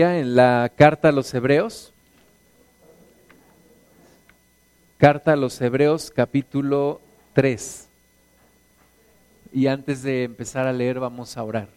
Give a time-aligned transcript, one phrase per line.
[0.00, 1.92] en la carta a los Hebreos.
[4.96, 7.02] Carta a los Hebreos capítulo
[7.34, 7.88] 3.
[9.52, 11.68] Y antes de empezar a leer vamos a orar.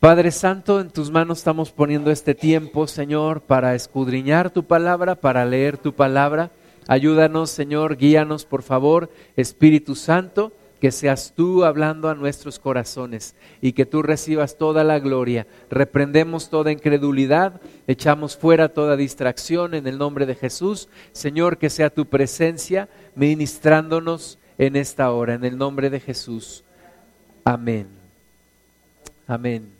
[0.00, 5.44] Padre Santo, en tus manos estamos poniendo este tiempo, Señor, para escudriñar tu palabra, para
[5.44, 6.50] leer tu palabra.
[6.88, 10.52] Ayúdanos, Señor, guíanos, por favor, Espíritu Santo
[10.82, 15.46] que seas tú hablando a nuestros corazones y que tú recibas toda la gloria.
[15.70, 20.88] Reprendemos toda incredulidad, echamos fuera toda distracción en el nombre de Jesús.
[21.12, 26.64] Señor, que sea tu presencia ministrándonos en esta hora, en el nombre de Jesús.
[27.44, 27.86] Amén.
[29.28, 29.70] Amén.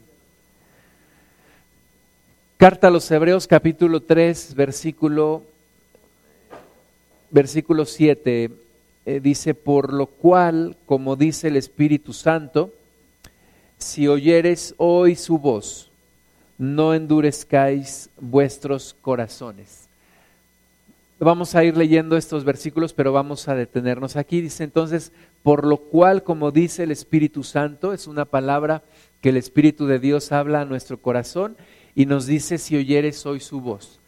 [2.59, 5.43] Carta a los Hebreos capítulo 3, versículo,
[7.32, 8.62] versículo 7
[9.05, 12.73] eh, dice, por lo cual, como dice el Espíritu Santo,
[13.79, 15.91] si oyeres hoy su voz,
[16.59, 19.88] no endurezcáis vuestros corazones.
[21.18, 24.40] Vamos a ir leyendo estos versículos, pero vamos a detenernos aquí.
[24.40, 25.12] Dice entonces,
[25.43, 28.82] por lo cual, como dice el Espíritu Santo, es una palabra
[29.21, 31.57] que el Espíritu de Dios habla a nuestro corazón
[31.95, 34.01] y nos dice, si oyeres hoy su voz.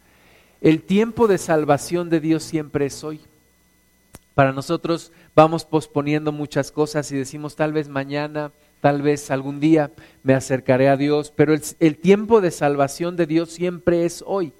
[0.60, 3.20] El tiempo de salvación de Dios siempre es hoy.
[4.34, 9.92] Para nosotros vamos posponiendo muchas cosas y decimos tal vez mañana, tal vez algún día
[10.24, 14.52] me acercaré a Dios, pero el, tiempo de salvación de Dios siempre es hoy.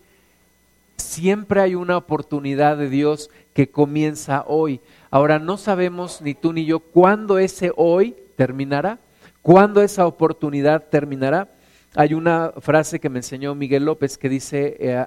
[0.96, 4.80] Siempre hay una oportunidad de Dios que comienza hoy.
[5.10, 9.00] Ahora no sabemos ni tú ni yo cuándo ese hoy terminará,
[9.42, 11.48] cuándo esa oportunidad terminará.
[11.96, 15.04] Hay una frase que me enseñó Miguel López que dice, eh,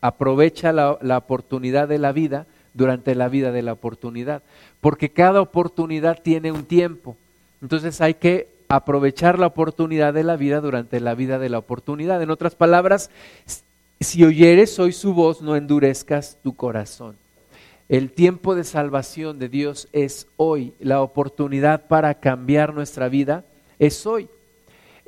[0.00, 4.42] aprovecha la oportunidad de la vida durante la vida de la oportunidad,
[4.80, 7.16] porque cada oportunidad tiene un tiempo.
[7.62, 12.22] Entonces hay que aprovechar la oportunidad de la vida durante la vida de la oportunidad.
[12.22, 13.10] En otras palabras,
[13.98, 17.16] si oyeres hoy su voz, no endurezcas tu corazón.
[17.88, 20.72] El tiempo de salvación de Dios es hoy.
[20.78, 23.44] La oportunidad para cambiar nuestra vida
[23.80, 24.28] es hoy.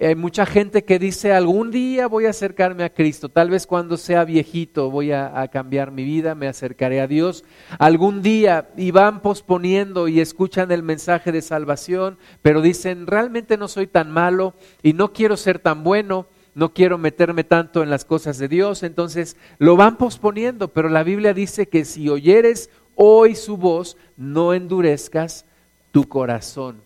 [0.04, 3.96] Hay mucha gente que dice, algún día voy a acercarme a Cristo, tal vez cuando
[3.96, 7.44] sea viejito voy a, cambiar mi vida, me acercaré a Dios.
[7.78, 13.68] Algún día, y van posponiendo y escuchan el mensaje de salvación, pero dicen, realmente no
[13.68, 16.26] soy tan malo y no quiero ser tan bueno,
[16.56, 21.04] no quiero meterme tanto en las cosas de Dios, entonces lo van posponiendo, pero la
[21.04, 25.44] Biblia dice que si oyeres hoy su voz, no endurezcas
[25.92, 26.80] tu corazón.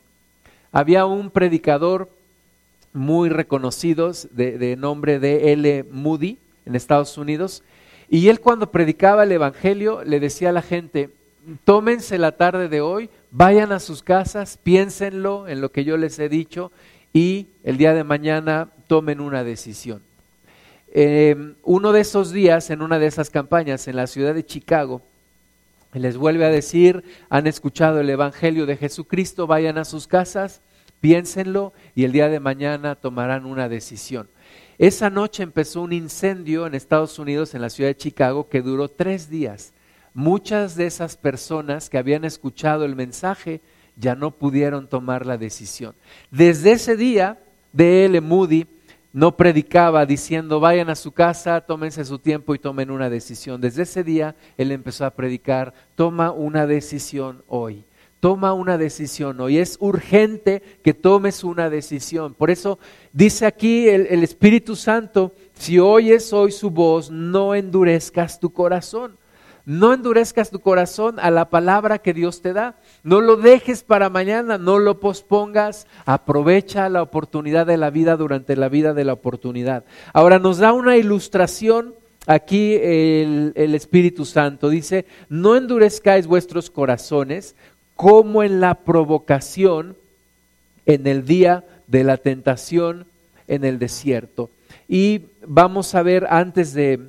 [0.71, 2.11] Había un predicador
[2.97, 5.85] muy reconocidos de, nombre de L.
[5.91, 7.63] Moody en Estados Unidos.
[8.09, 11.11] Y él cuando predicaba el Evangelio le decía a la gente,
[11.65, 16.19] tómense la tarde de hoy, vayan a sus casas, piénsenlo en lo que yo les
[16.19, 16.73] he dicho
[17.13, 20.03] y el día de mañana tomen una decisión.
[20.93, 25.03] Em, uno de esos días, en una de esas campañas en la ciudad de Chicago,
[25.93, 30.61] les vuelve a decir, han escuchado el Evangelio de Jesucristo, vayan a sus casas,
[31.07, 34.29] Piénsenlo y el día de mañana tomarán una decisión.
[34.77, 38.89] Esa noche empezó un incendio en Estados Unidos, en la ciudad de Chicago, que duró
[38.89, 39.73] tres días.
[40.15, 43.61] Muchas de esas personas que habían escuchado el mensaje
[43.95, 45.95] ya no pudieron tomar la decisión.
[46.33, 47.39] Desde ese día,
[47.73, 48.21] D.L.
[48.21, 48.67] Moody
[49.13, 53.61] no predicaba diciendo vayan a su casa, tómense su tiempo y tomen una decisión.
[53.61, 57.85] Desde ese día él empezó a predicar, toma una decisión hoy
[58.27, 59.59] toma una decisión hoy.
[59.59, 62.35] Es urgente que tomes una decisión.
[62.35, 62.81] Por eso
[63.13, 69.17] dice aquí el, Espíritu Santo, si oyes hoy su voz, no endurezcas tu corazón.
[69.65, 72.81] No endurezcas tu corazón a la palabra que Dios te da.
[73.05, 75.87] No lo dejes para mañana, no lo pospongas.
[76.05, 79.85] Aprovecha la oportunidad de la vida durante la vida de la oportunidad.
[80.13, 81.95] Ahora nos da una ilustración
[82.27, 84.69] aquí el, Espíritu Santo.
[84.69, 87.55] Dice, no endurezcáis vuestros corazones
[87.97, 89.97] como en la provocación
[90.85, 93.07] en el día de la tentación
[93.49, 94.51] en el desierto.
[94.89, 97.01] Y vamos a ver, antes de,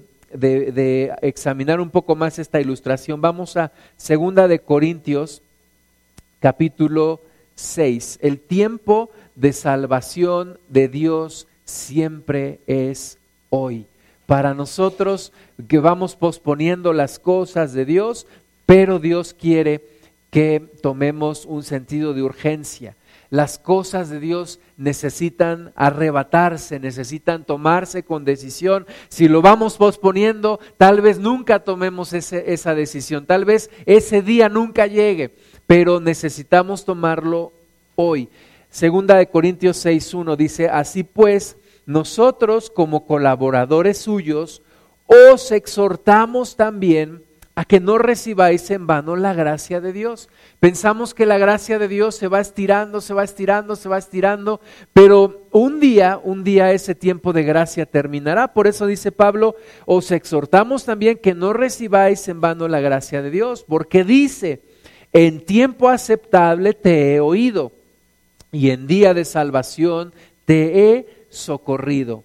[1.21, 5.41] examinar un poco más esta ilustración, vamos a Segunda de Corintios,
[6.39, 7.21] capítulo
[7.55, 8.19] 6.
[8.21, 13.17] El tiempo de salvación de Dios siempre es
[13.49, 13.85] hoy.
[14.25, 15.31] Para nosotros
[15.67, 18.27] que vamos posponiendo las cosas de Dios,
[18.65, 19.96] pero Dios quiere
[20.37, 22.95] que tomemos un sentido de urgencia.
[23.31, 28.85] Las cosas de Dios necesitan arrebatarse, necesitan tomarse con decisión.
[29.09, 34.85] Si lo vamos posponiendo, tal vez nunca tomemos esa decisión, tal vez ese día nunca
[34.85, 35.33] llegue,
[35.65, 37.51] pero necesitamos tomarlo
[37.95, 38.29] hoy.
[38.69, 41.57] Segunda de Corintios 6.1 dice, así pues,
[41.87, 44.61] nosotros como colaboradores suyos
[45.07, 47.23] os exhortamos también
[47.57, 50.29] a que no recibáis en vano la gracia de Dios.
[50.59, 54.61] Pensamos que la gracia de Dios se va estirando, se va estirando, se va estirando,
[54.93, 58.53] pero un día, un día ese tiempo de gracia terminará.
[58.53, 59.55] Por eso dice Pablo,
[59.87, 64.61] os exhortamos también que no recibáis en vano la gracia de Dios, porque dice,
[65.11, 67.71] en tiempo aceptable te he oído
[68.51, 70.13] y en día de salvación
[70.45, 72.23] te he socorrido.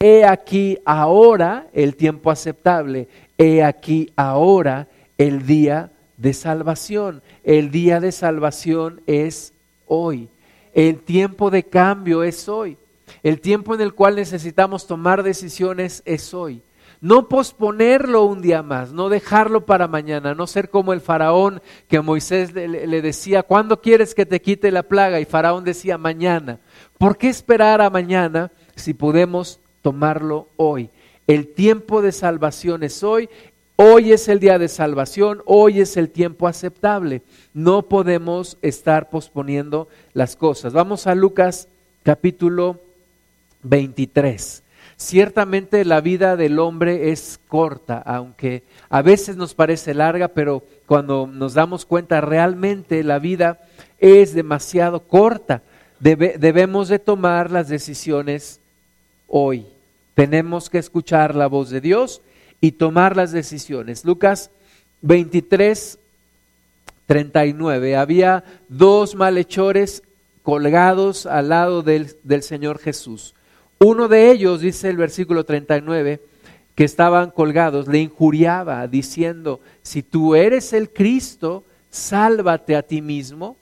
[0.00, 3.06] He aquí ahora el tiempo aceptable,
[3.42, 7.22] he aquí ahora el día de salvación.
[7.42, 9.52] El día de salvación es
[9.86, 10.28] hoy.
[10.72, 12.76] El tiempo de cambio es hoy.
[13.22, 16.62] El tiempo en el cual necesitamos tomar decisiones es hoy.
[17.00, 22.00] No posponerlo un día más, no dejarlo para mañana, no ser como el faraón que
[22.00, 25.18] Moisés le, decía, ¿cuándo quieres que te quite la plaga?
[25.18, 26.60] Y faraón decía, mañana.
[26.98, 30.90] ¿Por qué esperar a mañana si podemos tomarlo hoy?
[31.26, 33.28] El tiempo de salvación es hoy,
[33.76, 37.22] hoy es el día de salvación, hoy es el tiempo aceptable.
[37.54, 40.72] No podemos estar posponiendo las cosas.
[40.72, 41.68] Vamos a Lucas
[42.02, 42.80] capítulo
[43.62, 44.62] 23.
[44.96, 51.26] Ciertamente la vida del hombre es corta, aunque a veces nos parece larga, pero cuando
[51.26, 53.60] nos damos cuenta realmente la vida
[53.98, 55.62] es demasiado corta.
[55.98, 58.60] debemos de tomar las decisiones
[59.28, 59.71] hoy.
[60.14, 62.20] Tenemos que escuchar la voz de Dios
[62.60, 64.04] y tomar las decisiones.
[64.04, 64.50] Lucas
[65.02, 65.98] 23,
[67.06, 67.96] 39.
[67.96, 70.02] Había dos malhechores
[70.42, 73.34] colgados al lado del, del Señor Jesús.
[73.78, 76.20] Uno de ellos, dice el versículo 39,
[76.74, 83.56] que estaban colgados, le injuriaba diciendo, si tú eres el Cristo, sálvate a ti mismo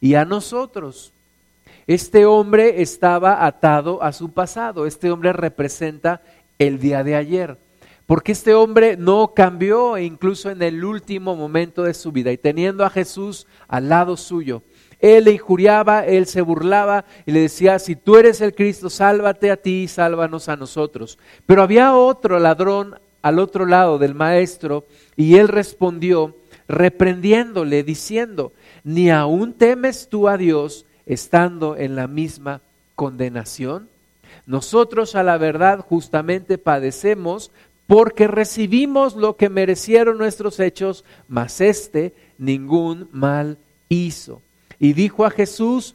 [0.00, 1.12] y a nosotros.
[1.88, 6.20] Este hombre estaba atado a su pasado, este hombre representa
[6.58, 7.56] el día de ayer,
[8.04, 12.84] porque este hombre no cambió incluso en el último momento de su vida y teniendo
[12.84, 14.62] a Jesús al lado suyo.
[14.98, 19.50] Él le injuriaba, él se burlaba y le decía, si tú eres el Cristo, sálvate
[19.50, 21.18] a ti y sálvanos a nosotros.
[21.46, 24.84] Pero había otro ladrón al otro lado del maestro
[25.16, 26.36] y él respondió
[26.68, 28.52] reprendiéndole, diciendo,
[28.84, 32.60] ni aún temes tú a Dios estando en la misma
[32.94, 33.88] condenación?
[34.46, 37.50] Nosotros a la verdad justamente padecemos
[37.86, 43.56] porque recibimos lo que merecieron nuestros hechos, mas éste ningún mal
[43.88, 44.42] hizo.
[44.78, 45.94] Y dijo a Jesús,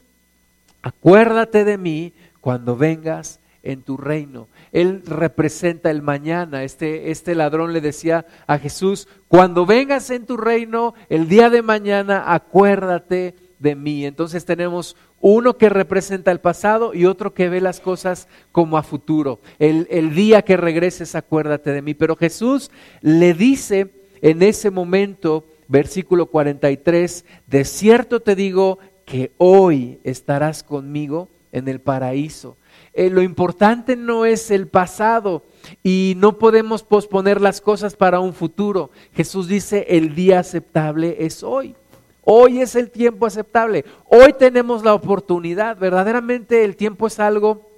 [0.82, 4.48] acuérdate de mí cuando vengas en tu reino.
[4.72, 6.64] Él representa el mañana.
[6.64, 11.62] Este, este ladrón le decía a Jesús, cuando vengas en tu reino, el día de
[11.62, 13.34] mañana, acuérdate
[13.64, 14.06] de mí.
[14.06, 18.84] Entonces tenemos uno que representa el pasado y otro que ve las cosas como a
[18.84, 19.40] futuro.
[19.58, 21.94] El, el día que regreses, acuérdate de mí.
[21.94, 22.70] Pero Jesús
[23.00, 23.90] le dice
[24.22, 31.80] en ese momento, versículo 43, de cierto te digo que hoy estarás conmigo en el
[31.80, 32.56] paraíso.
[32.92, 35.42] Eh, lo importante no es el pasado
[35.82, 38.90] y no podemos posponer las cosas para un futuro.
[39.14, 41.74] Jesús dice, el día aceptable es hoy.
[42.24, 43.84] Hoy es el tiempo aceptable.
[44.06, 45.76] Hoy tenemos la oportunidad.
[45.78, 47.68] Verdaderamente el tiempo es algo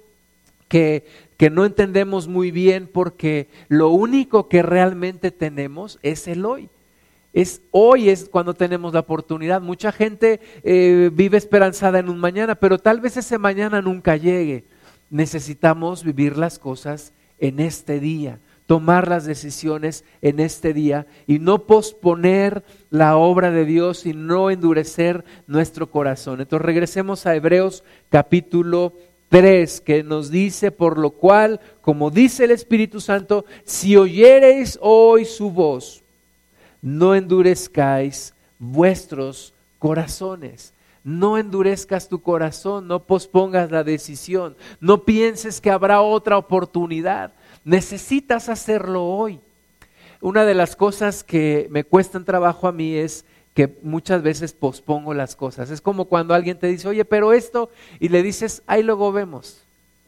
[0.69, 1.05] que,
[1.35, 6.69] que no entendemos muy bien porque lo único que realmente tenemos es el hoy.
[7.33, 9.61] Es hoy es cuando tenemos la oportunidad.
[9.61, 14.63] Mucha gente eh, vive esperanzada en un mañana, pero tal vez ese mañana nunca llegue.
[15.09, 21.63] Necesitamos vivir las cosas en este día tomar las decisiones en este día y no
[21.63, 26.41] posponer la obra de Dios y no endurecer nuestro corazón.
[26.41, 28.93] Entonces regresemos a Hebreos capítulo
[29.29, 35.25] 3, que nos dice, por lo cual, como dice el Espíritu Santo, si oyereis hoy
[35.25, 36.03] su voz,
[36.81, 40.73] no endurezcáis vuestros corazones.
[41.03, 47.31] No endurezcas tu corazón, no pospongas la decisión, no pienses que habrá otra oportunidad.
[47.67, 49.41] Necesitas hacerlo hoy.
[50.21, 55.13] Una de las cosas que me cuestan trabajo a mí es que muchas veces pospongo
[55.13, 55.69] las cosas.
[55.69, 57.69] Es como cuando alguien te dice, oye, pero esto,
[57.99, 59.65] y le dices, ahí luego vemos,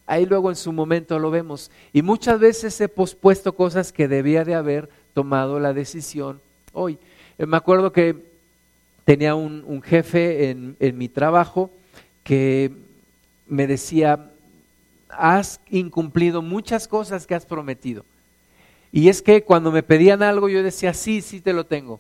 [0.07, 1.69] ahí luego en su momento lo vemos.
[1.91, 6.39] Y muchas veces he pospuesto cosas que debía de haber tomado la decisión
[6.71, 6.97] hoy.
[7.37, 8.15] Eh, me acuerdo que
[9.03, 11.69] tenía un, jefe en, en mi trabajo
[12.23, 12.71] que
[13.47, 14.31] me decía,
[15.09, 18.05] has incumplido muchas cosas que has prometido.
[18.91, 21.99] Y es que cuando me pedían algo yo decía, sí, sí te lo tengo.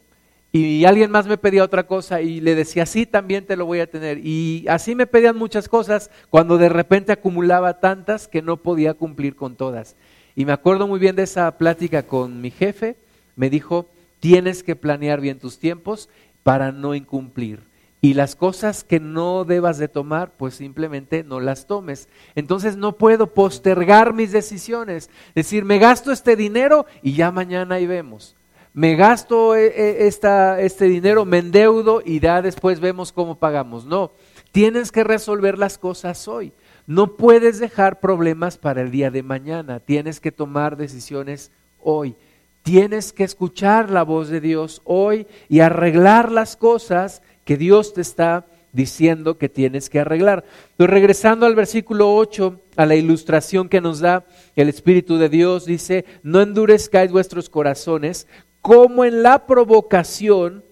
[0.51, 3.81] y alguien más me pedía otra cosa y le decía, sí, también te lo voy
[3.81, 4.19] a tener.
[4.25, 9.35] Y así me pedían muchas cosas cuando de repente acumulaba tantas que no podía cumplir
[9.35, 9.95] con todas.
[10.35, 12.95] Y me acuerdo muy bien de esa plática con mi jefe.
[13.35, 13.87] Me dijo,
[14.19, 16.09] tienes que planear bien tus tiempos
[16.43, 17.68] para no incumplir.
[18.01, 22.07] Y las cosas que no debas de tomar, pues simplemente no las tomes.
[22.35, 25.09] Entonces no puedo postergar mis decisiones.
[25.35, 28.35] Decir, me gasto este dinero y ya mañana ahí vemos
[28.73, 33.85] me gasto eh, eh, esta, este dinero, me endeudo y ya después vemos cómo pagamos.
[33.85, 34.11] No,
[34.51, 36.53] tienes que resolver las cosas hoy.
[36.85, 41.51] No puedes dejar problemas para el día de mañana, tienes que tomar decisiones
[41.81, 42.15] hoy.
[42.61, 48.01] Tienes que escuchar la voz de Dios hoy y arreglar las cosas que Dios te
[48.01, 50.45] está diciendo que tienes que arreglar.
[50.77, 54.23] Pero regresando al versículo 8, a la ilustración que nos da
[54.55, 58.27] el Espíritu de Dios, dice, no endurezcáis vuestros corazones
[58.61, 60.63] como en la provocación,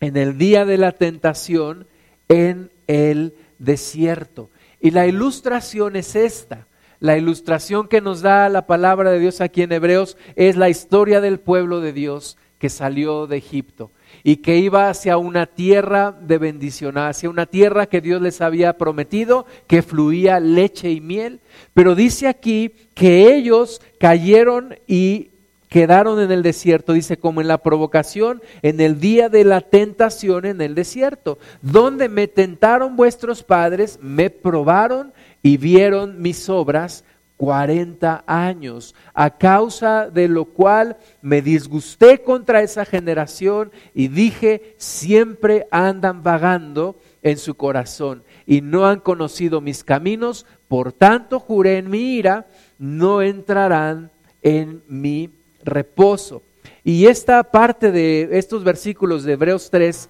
[0.00, 1.86] en el día de la tentación,
[2.28, 4.50] en el desierto.
[4.82, 6.66] Y la ilustración es esta.
[7.00, 11.22] La ilustración que nos da la palabra de Dios aquí en Hebreos es la historia
[11.22, 13.90] del pueblo de Dios que salió de Egipto
[14.24, 18.78] y que iba hacia una tierra de bendición, hacia una tierra que Dios les había
[18.78, 21.40] prometido, que fluía leche y miel.
[21.74, 25.30] Pero dice aquí que ellos cayeron y
[25.72, 30.44] quedaron en el desierto, dice, como en la provocación, en el día de la tentación
[30.44, 37.04] en el desierto, donde me tentaron vuestros padres, me probaron y vieron mis obras
[37.42, 45.66] cuarenta años, a causa de lo cual me disgusté contra esa generación y dije, siempre
[45.72, 51.90] andan vagando en su corazón y no han conocido mis caminos, por tanto juré en
[51.90, 52.46] mi ira,
[52.78, 55.28] no entrarán en mi
[55.64, 56.42] reposo.
[56.84, 60.08] Y esta parte de estos versículos de Hebreos 3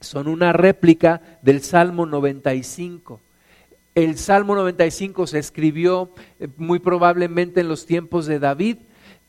[0.00, 3.20] son una réplica del Salmo 95.
[4.04, 8.76] El Salmo 95 se escribió eh, muy probablemente en los tiempos de David,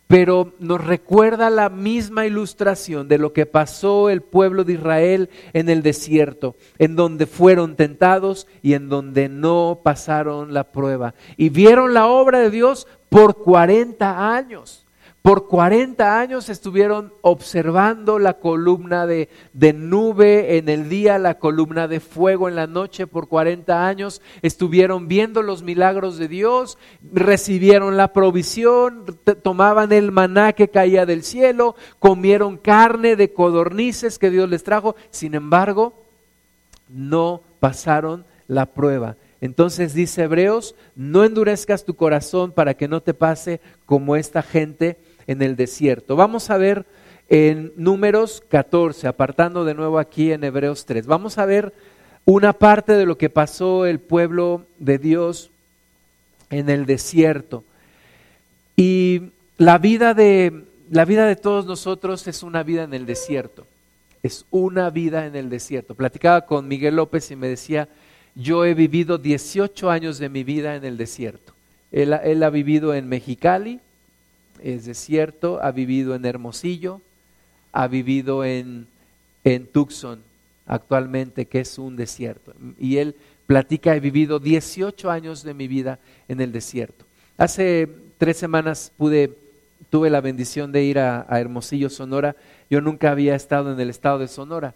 [0.06, 5.70] pero nos recuerda la misma ilustración de lo que pasó el pueblo de Israel en
[5.70, 11.16] el desierto, en donde fueron tentados y en donde no pasaron la prueba.
[11.36, 14.86] Y vieron la obra de Dios por 40 años.
[15.22, 19.28] Por 40 años estuvieron observando la columna de,
[19.74, 23.06] nube en el día, la columna de fuego en la noche.
[23.06, 26.78] Por 40 años estuvieron viendo los milagros de Dios,
[27.12, 29.06] recibieron la provisión,
[29.44, 34.96] tomaban el maná que caía del cielo, comieron carne de codornices que Dios les trajo.
[35.12, 35.94] Sin embargo,
[36.88, 39.18] no pasaron la prueba.
[39.42, 44.98] Entonces dice Hebreos, no endurezcas tu corazón para que no te pase como esta gente
[45.30, 46.16] en el desierto.
[46.16, 46.88] Vamos a ver
[47.30, 51.06] en números 14, apartando de nuevo aquí en Hebreos 3.
[51.06, 51.72] Vamos a ver
[52.26, 55.52] una parte de lo que pasó el pueblo de Dios
[56.50, 57.64] en el desierto.
[58.76, 63.68] Y la vida de la vida de todos nosotros es una vida en el desierto.
[64.24, 65.94] Es una vida en el desierto.
[65.94, 67.88] Platicaba con Miguel López y me decía,
[68.34, 71.54] yo he vivido 18 años de mi vida en el desierto.
[71.92, 73.80] Él, él ha vivido en Mexicali,
[74.64, 77.02] es desierto, ha vivido en Hermosillo,
[77.72, 78.88] ha vivido en,
[79.72, 80.22] Tucson
[80.68, 82.54] actualmente, que es un desierto.
[82.80, 83.16] Y él
[83.48, 85.98] platica, he vivido 18 años de mi vida
[86.28, 87.06] en el desierto.
[87.38, 87.90] Hace
[88.20, 89.36] tres semanas pude,
[89.90, 92.36] tuve la bendición de ir a, Hermosillo, Sonora.
[92.70, 94.76] Yo nunca había estado en el estado de Sonora.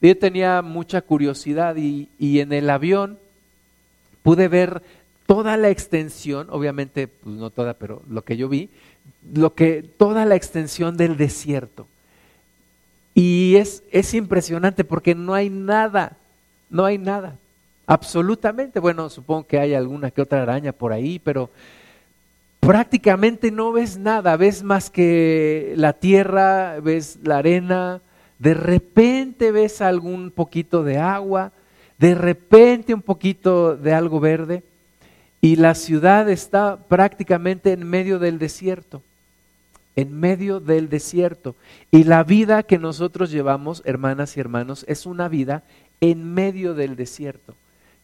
[0.00, 3.18] Yo tenía mucha curiosidad y, y en el avión
[4.22, 4.82] pude ver
[5.26, 8.70] toda la extensión, obviamente, pues no toda, pero lo que yo vi,
[9.32, 11.86] lo que, toda la extensión del desierto.
[13.14, 16.16] Y es, es impresionante porque no hay nada,
[16.68, 17.36] no hay nada,
[17.86, 18.80] absolutamente.
[18.80, 21.48] Bueno, supongo que hay alguna que otra araña por ahí, pero
[22.60, 28.00] prácticamente no ves nada, ves más que la tierra, ves la arena,
[28.38, 31.52] de repente ves algún poquito de agua,
[31.98, 34.64] de repente un poquito de algo verde,
[35.40, 39.02] y la ciudad está prácticamente en medio del desierto
[39.96, 41.54] en medio del desierto.
[41.90, 45.62] Y la vida que nosotros llevamos, hermanas y hermanos, es una vida
[46.00, 47.54] en medio del desierto.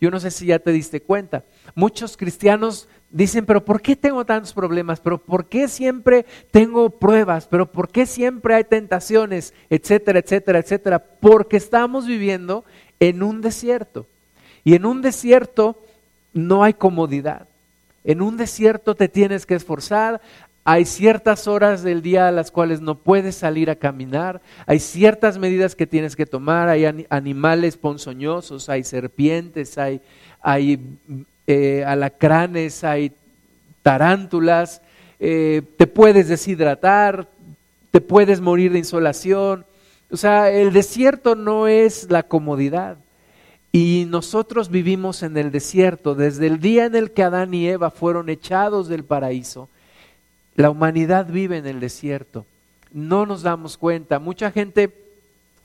[0.00, 1.44] Yo no sé si ya te diste cuenta.
[1.74, 5.00] Muchos cristianos dicen, pero ¿por qué tengo tantos problemas?
[5.00, 7.46] ¿Pero por qué siempre tengo pruebas?
[7.46, 9.52] ¿Pero por qué siempre hay tentaciones?
[9.68, 10.98] Etcétera, etcétera, etcétera.
[10.98, 12.64] Porque estamos viviendo
[12.98, 14.06] en un desierto.
[14.64, 15.76] Y en un desierto
[16.32, 17.46] no hay comodidad.
[18.04, 20.22] En un desierto te tienes que esforzar,
[20.64, 25.38] Hay ciertas horas del día a las cuales no puedes salir a caminar, hay ciertas
[25.38, 30.02] medidas que tienes que tomar, hay animales ponzoñosos, hay serpientes, hay,
[30.42, 30.78] hay
[31.46, 33.12] eh, alacranes, hay
[33.82, 34.82] tarántulas,
[35.18, 37.26] eh, te puedes deshidratar,
[37.90, 39.64] te puedes morir de insolación.
[40.10, 42.98] O sea, el desierto no es la comodidad.
[43.72, 47.90] Y nosotros vivimos en el desierto desde el día en el que Adán y Eva
[47.90, 49.68] fueron echados del paraíso.
[50.56, 52.46] La humanidad vive en el desierto.
[52.92, 54.18] No nos damos cuenta.
[54.18, 54.92] Mucha gente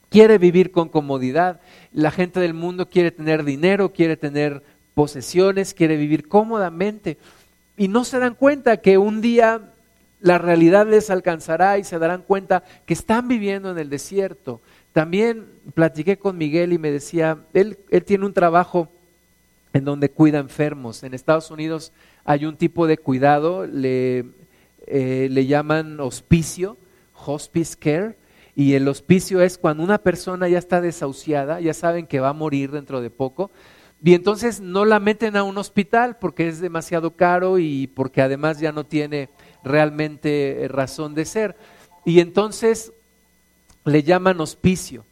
[0.08, 1.60] quiere vivir con comodidad.
[1.92, 4.62] La gente del mundo quiere tener dinero, quiere tener
[4.94, 7.18] posesiones, quiere vivir cómodamente.
[7.76, 9.60] Y no se dan cuenta que un día
[10.20, 14.60] la realidad les alcanzará y se darán cuenta que están viviendo en el desierto.
[14.92, 17.76] También platiqué con Miguel y me decía, él,
[18.06, 18.88] tiene un trabajo
[19.74, 21.02] en donde cuida enfermos.
[21.02, 21.92] En Estados Unidos
[22.24, 24.24] hay un tipo de cuidado, le,
[24.86, 26.76] eh, le llaman hospicio,
[27.26, 28.16] hospice care,
[28.54, 32.32] y el hospicio es cuando una persona ya está desahuciada, ya saben que va a
[32.32, 33.50] morir dentro de poco,
[34.02, 38.60] y entonces no la meten a un hospital porque es demasiado caro y porque además
[38.60, 39.30] ya no tiene
[39.64, 41.56] realmente eh, razón de ser.
[42.04, 42.92] Y entonces
[43.84, 45.04] le llaman hospicio.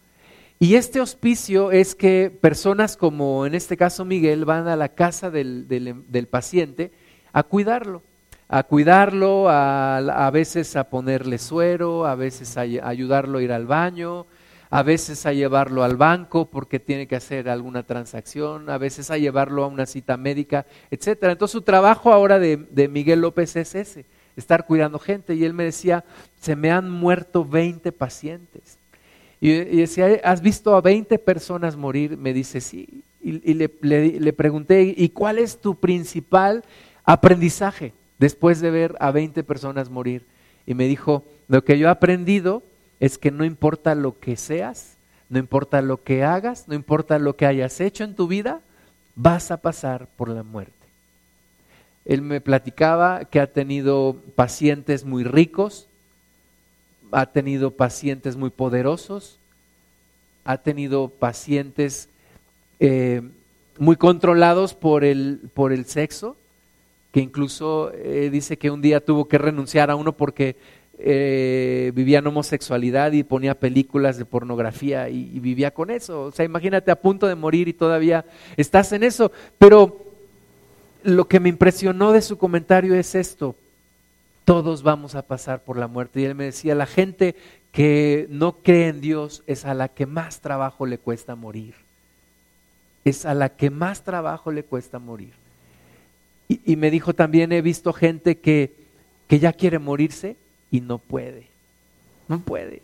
[0.60, 5.30] Y este hospicio es que personas como en este caso Miguel van a la casa
[5.30, 6.92] del, del, paciente
[7.32, 8.02] a cuidarlo,
[8.48, 13.66] a cuidarlo, a, a, veces a ponerle suero, a veces a ayudarlo a ir al
[13.66, 14.26] baño,
[14.74, 19.18] a veces a llevarlo al banco porque tiene que hacer alguna transacción, a veces a
[19.18, 21.32] llevarlo a una cita médica, etcétera.
[21.32, 24.04] Entonces su trabajo ahora de, Miguel López es ese,
[24.36, 25.36] estar cuidando gente.
[25.36, 26.04] Y él me decía,
[26.40, 28.78] se me han muerto 20 pacientes.
[29.40, 32.16] Y, decía, ¿has visto a 20 personas morir?
[32.16, 33.04] Me dice, sí.
[33.22, 36.64] Y, le, le pregunté, ¿y cuál es tu principal
[37.04, 40.26] aprendizaje después de ver a 20 personas morir?
[40.66, 42.62] Y me dijo, lo que yo he aprendido
[43.00, 44.96] es que no importa lo que seas,
[45.28, 48.60] no importa lo que hagas, no importa lo que hayas hecho en tu vida,
[49.14, 50.72] vas a pasar por la muerte.
[52.04, 55.88] Él me platicaba que ha tenido pacientes muy ricos,
[57.12, 59.38] ha tenido pacientes muy poderosos,
[60.44, 62.08] ha tenido pacientes
[62.80, 63.22] eh,
[63.78, 66.36] muy controlados por el, por el sexo,
[67.14, 70.56] que incluso eh, dice que un día tuvo que renunciar a uno porque
[70.98, 76.22] eh, vivía en homosexualidad y ponía películas de pornografía y, vivía con eso.
[76.22, 78.24] O sea, imagínate a punto de morir y todavía
[78.56, 79.30] estás en eso.
[79.58, 80.02] Pero
[81.04, 83.54] lo que me impresionó de su comentario es esto.
[84.44, 86.20] Todos vamos a pasar por la muerte.
[86.20, 87.36] Y él me decía, la gente
[87.70, 91.76] que no cree en Dios es a la que más trabajo le cuesta morir.
[93.04, 95.43] Es a la que más trabajo le cuesta morir.
[96.48, 98.74] Y, me dijo también, he visto gente que,
[99.28, 100.36] que ya quiere morirse
[100.70, 101.46] y no puede.
[102.28, 102.80] No puede.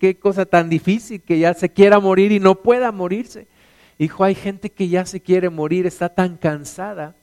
[0.00, 3.46] ¿qué, cosa tan difícil que ya se quiera morir y no pueda morirse.
[3.98, 7.14] Hijo, hay gente que ya se quiere morir, está tan cansada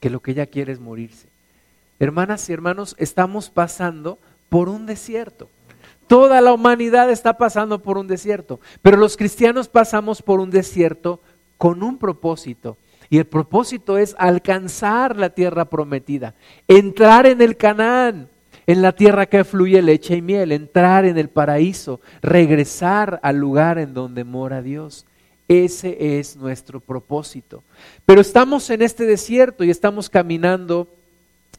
[0.00, 1.28] que lo que ella quiere es morirse.
[2.00, 5.48] Hermanas y hermanos, estamos pasando por un desierto.
[6.06, 11.20] Toda la humanidad está pasando por un desierto, pero los cristianos pasamos por un desierto
[11.58, 12.76] con un propósito.
[13.10, 16.34] Y el propósito es alcanzar la tierra prometida,
[16.66, 18.28] entrar en el Canaán
[18.68, 23.78] en la tierra que fluye leche y miel, entrar en el paraíso, regresar al lugar
[23.78, 25.06] en donde mora Dios.
[25.48, 27.62] Ese es nuestro propósito.
[28.04, 30.86] Pero estamos en este desierto y estamos caminando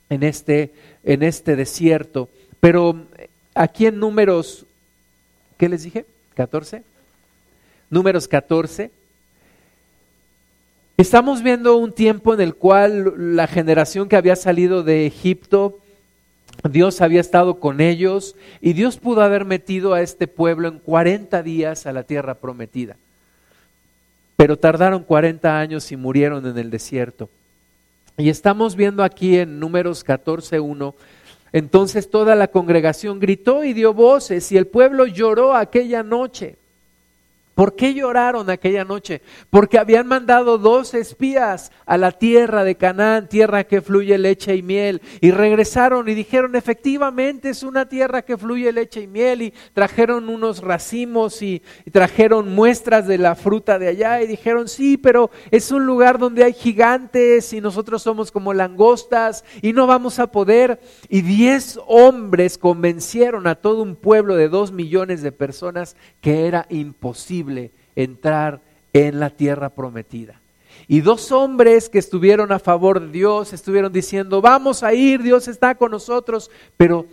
[0.07, 0.71] en este,
[1.03, 2.29] en este desierto.
[2.59, 3.07] Pero
[3.55, 4.67] aquí en números,
[5.57, 6.05] ¿qué les dije?
[6.35, 6.83] 14.
[7.89, 8.91] Números 14.
[10.99, 15.79] Estamos viendo un tiempo en el cual la generación que había salido de Egipto
[16.69, 21.41] Dios había estado con ellos y Dios pudo haber metido a este pueblo en 40
[21.41, 22.97] días a la tierra prometida.
[24.35, 27.29] Pero tardaron 40 años y murieron en el desierto.
[28.17, 30.95] Y estamos viendo aquí en números 14.1,
[31.53, 36.57] entonces toda la congregación gritó y dio voces y el pueblo lloró aquella noche.
[37.59, 39.21] ¿Por qué lloraron aquella noche?
[39.49, 44.63] Porque habían mandado dos espías a la tierra de Canaán, tierra que fluye leche y
[44.63, 49.53] miel, y regresaron y dijeron, efectivamente es una tierra que fluye leche y miel, y
[49.73, 55.29] trajeron unos racimos y, trajeron muestras de la fruta de allá, y dijeron, sí, pero
[55.51, 60.31] es un lugar donde hay gigantes y nosotros somos como langostas y no vamos a
[60.31, 60.79] poder.
[61.09, 66.65] Y diez hombres convencieron a todo un pueblo de dos millones de personas que era
[66.69, 67.48] imposible
[67.95, 68.61] entrar
[68.93, 70.39] en la tierra prometida.
[70.87, 75.47] Y dos hombres que estuvieron a favor de Dios estuvieron diciendo, vamos a ir, Dios
[75.47, 76.49] está con nosotros.
[76.77, 77.05] Pero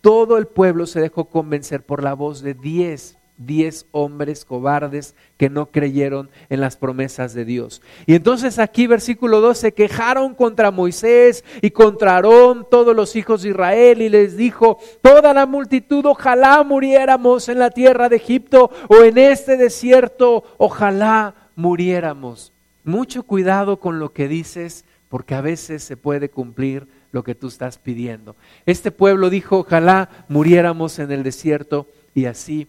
[0.00, 5.50] todo el pueblo se dejó convencer por la voz de diez diez hombres cobardes que
[5.50, 7.82] no creyeron en las promesas de Dios.
[8.06, 13.42] Y entonces aquí versículo 2 se quejaron contra Moisés y contra Aarón, todos los hijos
[13.42, 18.70] de Israel, y les dijo, toda la multitud, ojalá muriéramos en la tierra de Egipto
[18.88, 22.52] o en este desierto, ojalá muriéramos.
[22.84, 27.48] Mucho cuidado con lo que dices, porque a veces se puede cumplir lo que tú
[27.48, 28.36] estás pidiendo.
[28.66, 32.68] Este pueblo dijo, ojalá muriéramos en el desierto, y así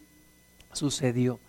[0.74, 1.40] sucedió.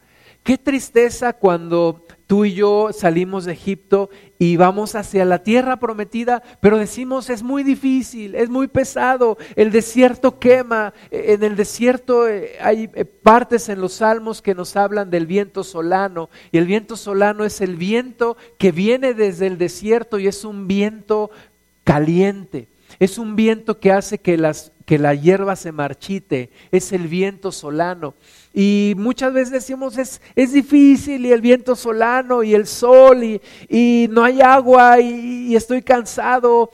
[0.43, 6.43] Qué tristeza cuando tú y yo salimos de Egipto y vamos hacia la tierra prometida,
[6.61, 12.27] pero decimos es muy difícil, es muy pesado, el desierto quema, e, en el desierto
[12.27, 16.67] eh, hay eh, partes en los salmos que nos hablan del viento solano y el
[16.67, 21.31] viento solano es el viento que viene desde el desierto y es un viento
[21.85, 22.67] caliente.
[22.99, 27.53] Es un viento que hace que, las, que la hierba se marchite, es el viento
[27.53, 28.15] solano.
[28.55, 33.41] Y muchas veces decimos, es, es difícil y el viento solano y el sol y,
[33.69, 36.71] y no hay agua y, y estoy cansado.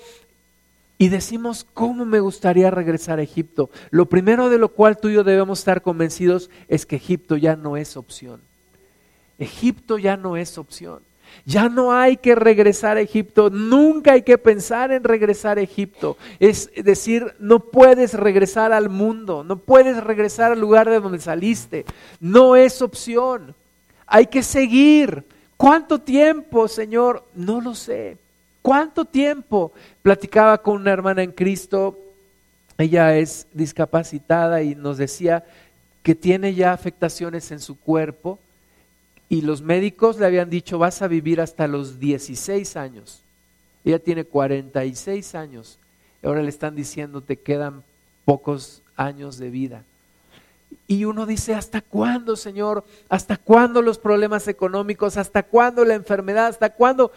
[1.01, 3.71] Y decimos, ¿cómo me gustaría regresar a Egipto?
[3.91, 7.55] Lo primero de lo cual tú y yo debemos estar convencidos es que Egipto ya
[7.55, 8.41] no es opción.
[9.39, 11.08] Egipto ya no es opción.
[11.45, 16.17] Ya no hay que regresar a Egipto, nunca hay que pensar en regresar a Egipto.
[16.39, 21.85] Es decir, no puedes regresar al mundo, no puedes regresar al lugar de donde saliste.
[22.21, 23.55] No es opción.
[24.07, 25.25] Hay que seguir.
[25.57, 27.25] ¿Cuánto tiempo, Señor?
[27.35, 28.17] No lo sé.
[28.63, 29.73] ¿Cuánto tiempo?
[30.03, 31.97] Platicaba con una hermana en Cristo,
[32.79, 35.45] ella es discapacitada y nos decía
[36.03, 38.39] que tiene ya afectaciones en su cuerpo
[39.29, 43.23] y los médicos le habían dicho vas a vivir hasta los 16 años.
[43.85, 45.79] Ella tiene 46 años.
[46.23, 47.83] Ahora le están diciendo te quedan
[48.25, 49.85] pocos años de vida.
[50.87, 52.85] Y uno dice, ¿hasta cuándo, Señor?
[53.09, 55.17] ¿Hasta cuándo los problemas económicos?
[55.17, 56.47] ¿Hasta cuándo la enfermedad?
[56.47, 57.13] ¿Hasta cuándo?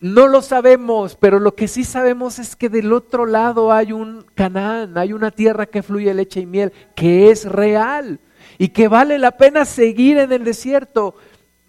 [0.00, 4.24] No lo sabemos, pero lo que sí sabemos es que del otro lado hay un
[4.34, 8.18] Canaán, hay una tierra que fluye leche y miel, que es real
[8.56, 11.14] y que vale la pena seguir en el desierto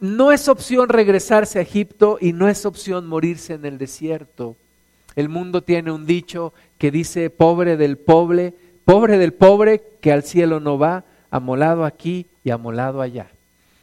[0.02, 4.58] no es opción regresarse a Egipto y no es opción morirse en el desierto.
[5.16, 10.24] El mundo tiene un dicho que dice, pobre del pobre, pobre del pobre que al
[10.24, 13.30] cielo no va, amolado aquí y amolado allá.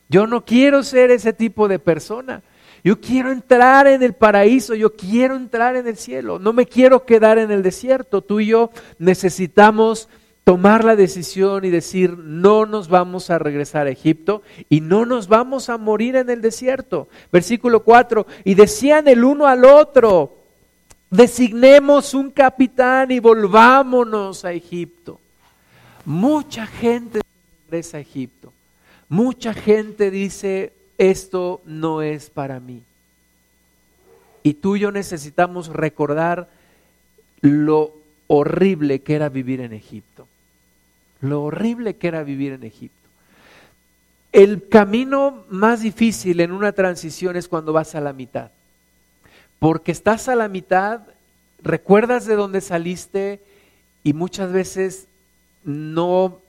[0.09, 2.43] Yo no quiero ser ese tipo de persona.
[2.83, 7.05] Yo quiero entrar en el paraíso, yo quiero entrar en el cielo, no me quiero
[7.05, 8.23] quedar en el desierto.
[8.23, 10.09] Tú y yo necesitamos
[10.49, 15.29] tomar la decisión y decir, no nos vamos a regresar a Egipto y no nos
[15.29, 17.07] vamos a morir en el desierto.
[17.31, 20.39] Versículo 4, y decían el uno al otro,
[21.11, 25.21] designemos un capitán y volvámonos a Egipto.
[26.07, 27.21] Mucha gente
[27.67, 28.51] regresa a Egipto.
[29.11, 32.83] Mucha gente dice, esto no es para mí.
[34.43, 36.49] Y tú y yo necesitamos recordar
[37.43, 37.93] lo
[38.29, 40.27] horrible que era vivir en Egipto
[41.21, 42.97] lo horrible que era vivir en Egipto.
[44.33, 48.51] El camino más difícil en una transición es cuando vas a la mitad,
[49.59, 51.01] porque estás a la mitad,
[51.63, 53.41] recuerdas de dónde saliste
[54.05, 55.09] y muchas veces
[55.65, 56.41] no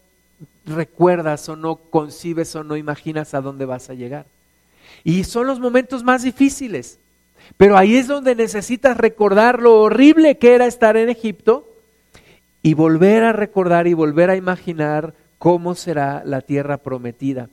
[0.65, 4.25] recuerdas o no concibes o no imaginas a dónde vas a llegar.
[5.03, 6.99] Y son los momentos más difíciles.
[7.57, 11.68] Pero ahí es donde necesitas recordar lo horrible que era estar en Egipto
[12.61, 17.49] y volver a recordar y volver a imaginar cómo será la tierra prometida.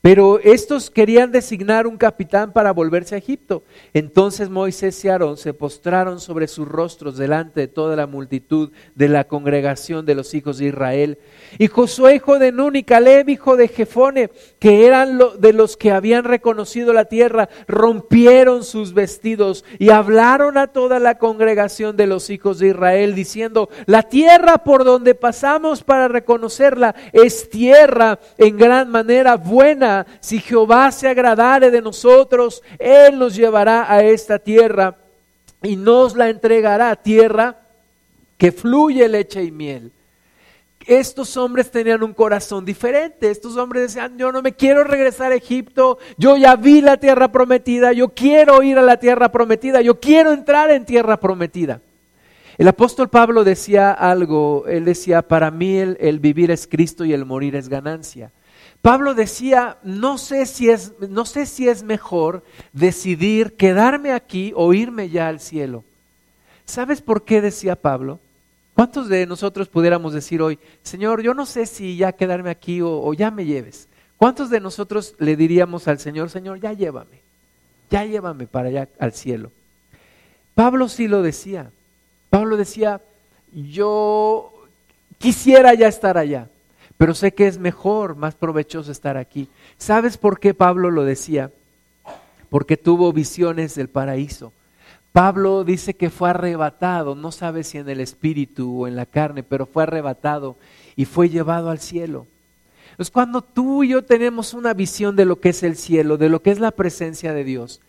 [0.00, 3.64] Pero estos querían designar un capitán para volverse a Egipto.
[3.92, 9.08] Entonces Moisés y Aarón se postraron sobre sus rostros delante de toda la multitud de
[9.08, 11.18] la congregación de los hijos de Israel.
[11.58, 14.30] Y Josué, hijo de Nun, y Caleb, hijo de Jefone,
[14.60, 20.68] que eran de los que habían reconocido la tierra, rompieron sus vestidos y hablaron a
[20.68, 26.06] toda la congregación de los hijos de Israel, diciendo, la tierra por donde pasamos para
[26.06, 29.87] reconocerla es tierra en gran manera buena
[30.20, 34.96] si Jehová se agradare de nosotros, Él nos llevará a esta tierra
[35.62, 37.60] y nos la entregará, tierra
[38.36, 39.92] que fluye leche y miel.
[40.86, 43.30] Estos hombres tenían un corazón diferente.
[43.30, 47.30] Estos hombres decían, yo no me quiero regresar a Egipto, yo ya vi la tierra
[47.30, 51.82] prometida, yo quiero ir a la tierra prometida, yo quiero entrar en tierra prometida.
[52.56, 57.24] El apóstol Pablo decía algo, él decía, para mí el, vivir es Cristo y el
[57.24, 58.32] morir es ganancia.
[58.82, 64.72] Pablo decía, no sé si es, no sé si es mejor decidir quedarme aquí o
[64.72, 65.84] irme ya al cielo.
[66.64, 68.20] ¿Sabes por qué decía Pablo?
[68.74, 73.02] ¿Cuántos de nosotros pudiéramos decir hoy, Señor, yo no sé si ya quedarme aquí o,
[73.02, 73.88] o ya me lleves?
[74.16, 77.20] ¿Cuántos de nosotros le diríamos al Señor, Señor, ya llévame,
[77.90, 79.50] ya llévame para allá al cielo?
[80.54, 81.70] Pablo sí lo decía.
[82.30, 83.00] Pablo decía,
[83.52, 84.52] yo
[85.18, 86.48] quisiera ya estar allá,
[86.98, 89.48] pero sé que es mejor, más provechoso estar aquí.
[89.78, 91.50] ¿Sabes por qué Pablo lo decía?
[92.50, 94.52] Porque tuvo visiones del paraíso.
[95.12, 99.42] Pablo dice que fue arrebatado, no sabe si en el espíritu o en la carne,
[99.42, 100.56] pero fue arrebatado
[100.96, 102.26] y fue llevado al cielo.
[102.98, 106.28] Es cuando tú y yo tenemos una visión de lo que es el cielo, de
[106.28, 107.80] lo que es la presencia de Dios,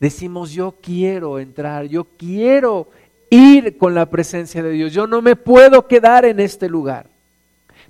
[0.00, 2.88] decimos, yo quiero entrar, yo quiero
[3.30, 7.06] ir con la presencia de Dios, yo no me puedo quedar en este lugar,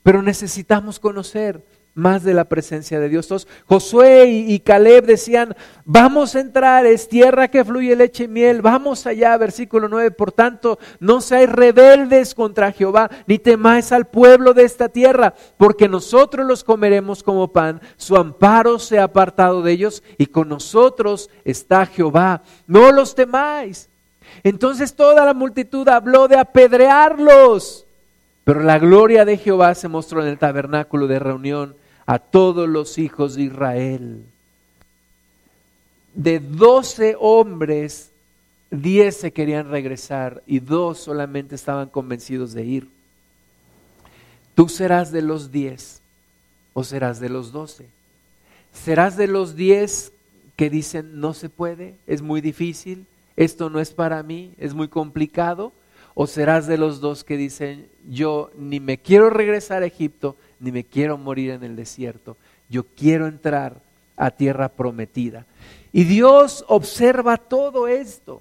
[0.06, 3.48] pero necesitamos conocer más de la presencia de Dios.
[3.66, 9.04] Josué y, Caleb decían, vamos a entrar, es tierra que fluye leche y miel, vamos
[9.04, 14.62] allá, versículo 9, por tanto, no seáis rebeldes contra Jehová, ni temáis al pueblo de
[14.62, 20.04] esta tierra, porque nosotros los comeremos como pan, su amparo se ha apartado de ellos,
[20.18, 23.90] y con nosotros está Jehová, no los temáis.
[24.44, 27.85] Entonces toda la multitud habló de apedrearlos.
[28.46, 31.74] Pero la gloria de Jehová se mostró en el tabernáculo de reunión
[32.06, 34.24] a todos los hijos de Israel.
[36.14, 38.12] De doce hombres,
[38.70, 42.88] diez se querían regresar y dos solamente estaban convencidos de ir.
[44.54, 46.00] ¿Tú serás de los diez
[46.72, 47.88] o serás de los doce?
[48.72, 50.12] ¿Serás de los diez
[50.54, 54.86] que dicen no se puede, es muy difícil, esto no es para mí, es muy
[54.86, 55.72] complicado?
[56.18, 60.72] ¿O serás de los dos que dicen yo ni me quiero regresar a Egipto, ni
[60.72, 62.38] me quiero morir en el desierto.
[62.70, 63.82] Yo quiero entrar
[64.16, 65.44] a tierra prometida.
[65.92, 68.40] Y Dios observa todo esto.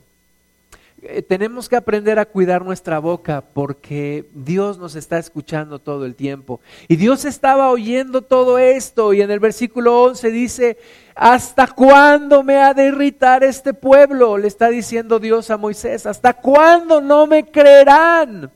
[1.07, 6.15] Eh, tenemos que aprender a cuidar nuestra boca porque Dios nos está escuchando todo el
[6.15, 6.59] tiempo.
[6.87, 10.77] Y Dios estaba oyendo todo esto y en el versículo 11 dice,
[11.15, 14.37] ¿hasta cuándo me ha de irritar este pueblo?
[14.37, 18.51] Le está diciendo Dios a Moisés, ¿hasta cuándo no me creerán?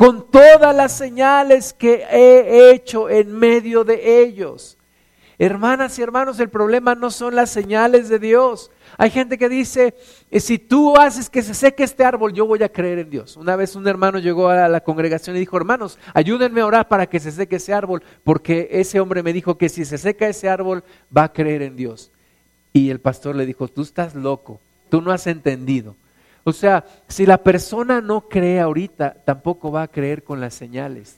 [0.00, 4.78] con todas las señales que he hecho en medio de ellos.
[5.42, 8.70] Hermanas y hermanos, el problema no son las señales de Dios.
[8.98, 9.94] Hay gente que dice,
[10.30, 13.38] eh, si tú haces que se seque este árbol, yo voy a creer en Dios.
[13.38, 17.06] Una vez un hermano llegó a la congregación y dijo, hermanos, ayúdenme a orar para
[17.06, 20.50] que se seque ese árbol, porque ese hombre me dijo que si se seca ese
[20.50, 20.84] árbol,
[21.16, 22.10] va a creer en Dios.
[22.74, 25.96] Y el pastor le dijo, tú estás loco, tú no has entendido.
[26.44, 31.16] O sea, si la persona no cree ahorita, tampoco va a creer con las señales.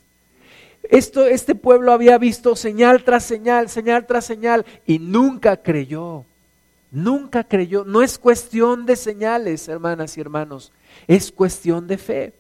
[0.93, 6.27] Esto, este pueblo había visto señal tras señal, señal tras señal, y nunca creyó.
[6.91, 7.87] Nunca creyó.
[7.87, 10.71] No es cuestión de señales, hermanas y hermanos,
[11.09, 12.35] es cuestión de fe.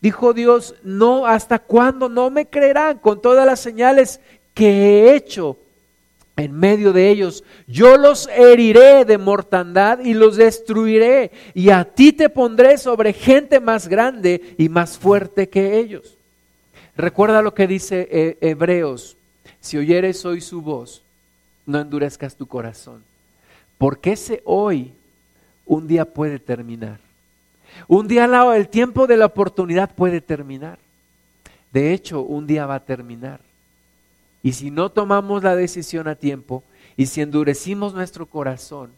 [0.00, 4.18] Dijo Dios, no, ¿hasta cuándo no me creerán con todas las señales
[4.54, 5.58] que he hecho?
[6.36, 7.44] en medio de ellos.
[7.66, 11.32] Yo los heriré de mortandad y los destruiré.
[11.52, 16.16] Y a ti te pondré sobre gente más grande y más fuerte que ellos.
[16.96, 19.16] Recuerda lo que dice eh, Hebreos.
[19.60, 21.02] Si oyeres hoy su voz,
[21.66, 23.02] no endurezcas tu corazón.
[23.78, 24.92] Porque ese hoy
[25.66, 26.98] un día puede terminar.
[27.86, 28.24] Un día
[28.54, 30.78] el tiempo de la oportunidad puede terminar.
[31.72, 33.40] De hecho, un día va a terminar.
[34.42, 36.64] Y si no tomamos la decisión a tiempo
[36.96, 38.90] y si endurecimos nuestro corazón,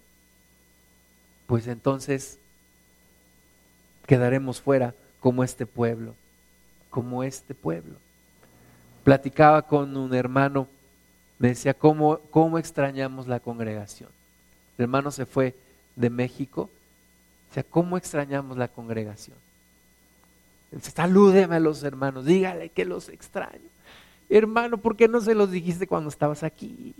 [1.46, 2.38] pues entonces
[4.06, 6.14] quedaremos fuera como este pueblo,
[6.92, 7.96] como este pueblo.
[9.02, 10.68] Platicaba con un hermano,
[11.40, 14.10] me decía, ¿cómo, cómo extrañamos la congregación?
[14.78, 15.56] El hermano se fue
[15.96, 16.70] de México,
[17.52, 19.36] sea, ¿cómo extrañamos la congregación?
[20.80, 23.72] Salúdeme a los hermanos, dígale que los extraño
[24.36, 26.94] hermano, ¿por qué no se los dijiste cuando estabas aquí?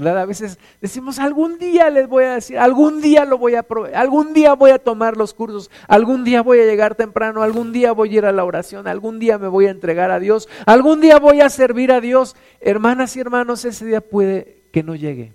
[0.00, 3.94] A veces decimos, algún día les voy a decir, algún día lo voy a probar,
[3.94, 7.92] algún día voy a tomar los cursos, algún día voy a llegar temprano, algún día
[7.92, 11.00] voy a ir a la oración, algún día me voy a entregar a Dios, algún
[11.00, 12.36] día voy a servir a Dios.
[12.60, 15.34] Hermanas y hermanos, ese día puede que no llegue.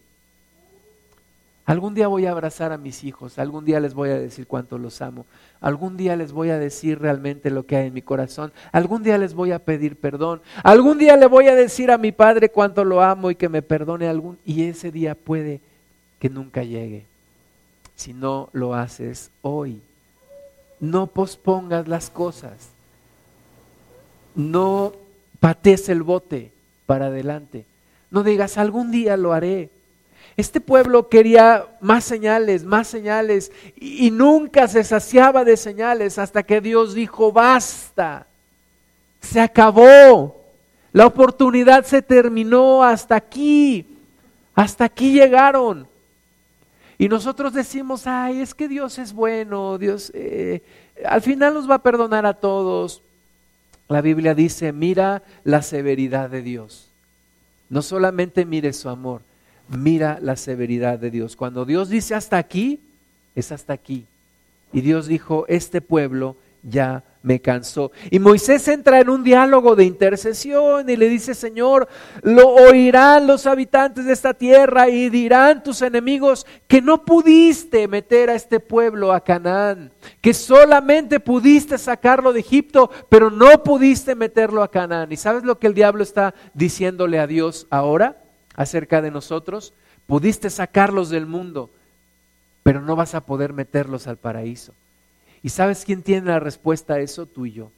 [1.67, 4.77] Algún día voy a abrazar a mis hijos, algún día les voy a decir cuánto
[4.77, 5.25] los amo,
[5.59, 9.17] algún día les voy a decir realmente lo que hay en mi corazón, algún día
[9.17, 12.85] les voy a pedir perdón, algún día le voy a decir a mi padre cuánto
[12.85, 15.59] lo amo y que me perdone algún y ese día puede
[16.19, 17.05] que nunca llegue.
[17.95, 19.81] Si no lo haces hoy,
[20.79, 22.69] no pospongas las cosas.
[24.35, 24.93] No
[25.41, 26.51] patees el bote
[26.85, 27.65] para adelante.
[28.09, 29.69] No digas, algún día lo haré.
[30.37, 36.61] Este pueblo quería más señales, más señales, y, nunca se saciaba de señales hasta que
[36.61, 38.27] Dios dijo, basta,
[39.19, 40.39] se acabó,
[40.93, 43.87] la oportunidad se terminó hasta aquí,
[44.53, 45.87] hasta aquí llegaron.
[46.99, 50.61] Y nosotros decimos, ay, es que Dios es bueno, Dios eh,
[51.03, 53.01] al final nos va a perdonar a todos.
[53.87, 56.89] La Biblia dice, mira la severidad de Dios.
[57.69, 59.21] No solamente mire su amor,
[59.69, 61.35] mira la severidad de Dios.
[61.35, 62.79] Cuando Dios dice hasta aquí,
[63.35, 64.05] es hasta aquí.
[64.73, 67.91] Y Dios dijo, este pueblo ya me cansó.
[68.09, 71.87] Y Moisés entra en un diálogo de intercesión y le dice, Señor,
[72.21, 78.29] lo oirán los habitantes de esta tierra y dirán tus enemigos que no pudiste meter
[78.29, 84.63] a este pueblo a Canaán, que solamente pudiste sacarlo de Egipto, pero no pudiste meterlo
[84.63, 85.11] a Canaán.
[85.11, 88.26] ¿Y sabes lo que el diablo está diciéndole a Dios ahora?
[88.57, 89.73] Acerca de nosotros,
[90.07, 91.69] pudiste sacarlos del mundo,
[92.63, 94.73] pero no vas a poder meterlos al paraíso.
[95.41, 97.25] ¿Y sabes quién tiene la respuesta a eso?
[97.25, 97.71] Tú y yo.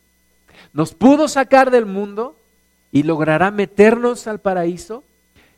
[0.74, 2.36] Nos pudo sacar del mundo
[2.92, 5.04] y logrará meternos al paraíso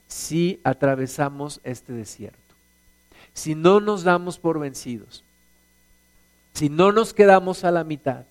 [0.07, 2.37] si atravesamos este desierto.
[3.33, 5.23] Si no nos damos por vencidos.
[6.53, 8.25] Si no nos quedamos a la mitad,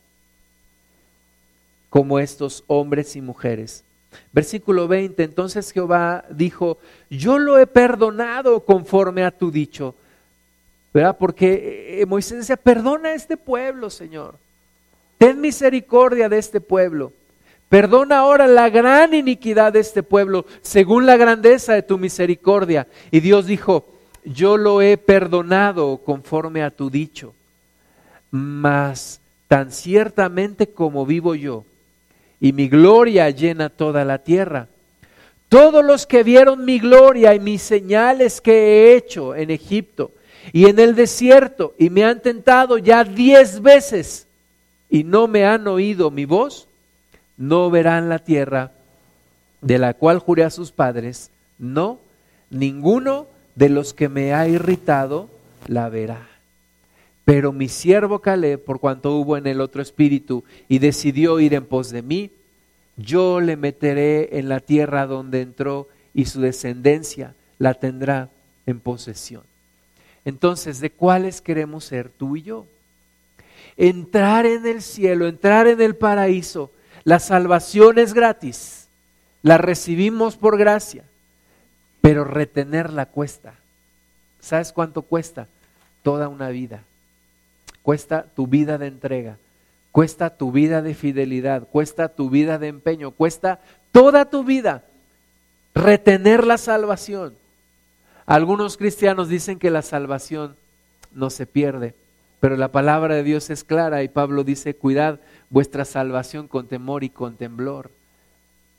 [1.88, 3.84] como estos hombres y mujeres
[4.32, 9.94] Versículo 20, entonces Jehová dijo, yo lo he perdonado conforme a tu dicho.
[10.92, 11.16] ¿Verdad?
[11.18, 14.34] Porque eh, Moisés decía, perdona a este pueblo, Señor.
[15.18, 17.12] Ten misericordia de este pueblo.
[17.68, 22.88] Perdona ahora la gran iniquidad de este pueblo, según la grandeza de tu misericordia.
[23.12, 23.86] Y Dios dijo,
[24.24, 27.32] yo lo he perdonado conforme a tu dicho.
[28.32, 31.64] Mas tan ciertamente como vivo yo,
[32.40, 34.68] y mi gloria llena toda la tierra.
[35.48, 40.12] Todos los que vieron mi gloria y mis señales que he hecho en Egipto
[40.52, 44.26] y en el desierto y me han tentado ya diez veces
[44.88, 46.66] y no me han oído mi voz,
[47.36, 48.72] no verán la tierra
[49.60, 51.98] de la cual juré a sus padres, no,
[52.48, 55.28] ninguno de los que me ha irritado
[55.66, 56.29] la verá.
[57.30, 61.64] Pero mi siervo Caleb, por cuanto hubo en el otro espíritu y decidió ir en
[61.64, 62.32] pos de mí,
[62.96, 68.30] yo le meteré en la tierra donde entró y su descendencia la tendrá
[68.66, 69.44] en posesión.
[70.24, 72.66] Entonces, ¿de cuáles queremos ser tú y yo?
[73.76, 76.72] Entrar en el cielo, entrar en el paraíso.
[77.04, 78.88] La salvación es gratis,
[79.42, 81.04] la recibimos por gracia,
[82.00, 83.54] pero retenerla cuesta.
[84.40, 85.46] ¿Sabes cuánto cuesta?
[86.02, 86.82] Toda una vida
[87.82, 89.38] cuesta tu vida de entrega,
[89.92, 93.60] cuesta tu vida de fidelidad, cuesta tu vida de empeño, cuesta
[93.92, 94.84] toda tu vida
[95.74, 97.34] retener la salvación.
[98.26, 100.56] Algunos cristianos dicen que la salvación
[101.12, 101.94] no se pierde,
[102.38, 107.04] pero la palabra de Dios es clara y Pablo dice, cuidad vuestra salvación con temor
[107.04, 107.90] y con temblor.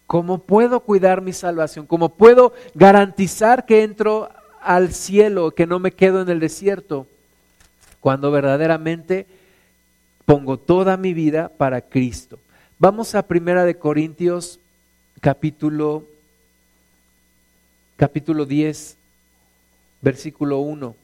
[0.07, 1.85] ¿Cómo puedo cuidar mi salvación?
[1.85, 4.29] ¿Cómo puedo garantizar que entro
[4.61, 7.07] al cielo, que no me quedo en el desierto?
[8.01, 9.27] Cuando verdaderamente
[10.25, 12.37] pongo toda mi vida para Cristo.
[12.77, 14.59] Vamos a Primera de Corintios
[15.21, 16.05] capítulo
[17.95, 18.97] capítulo 10
[20.01, 20.95] versículo 1.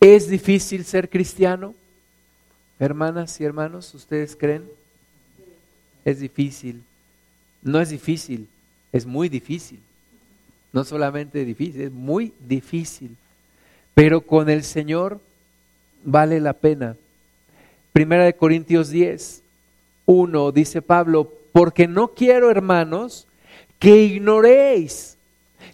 [0.00, 1.74] ¿Es difícil ser cristiano?
[2.78, 4.68] Hermanas y hermanos, ¿ustedes creen?
[6.04, 6.82] Es difícil.
[7.62, 8.48] No es difícil,
[8.92, 9.80] es muy difícil.
[10.76, 13.16] No solamente difícil, es muy difícil.
[13.94, 15.20] Pero con el Señor
[16.04, 16.96] vale la pena.
[17.94, 19.42] Primera de Corintios 10,
[20.04, 23.26] 1 dice Pablo, porque no quiero, hermanos,
[23.78, 25.16] que ignoréis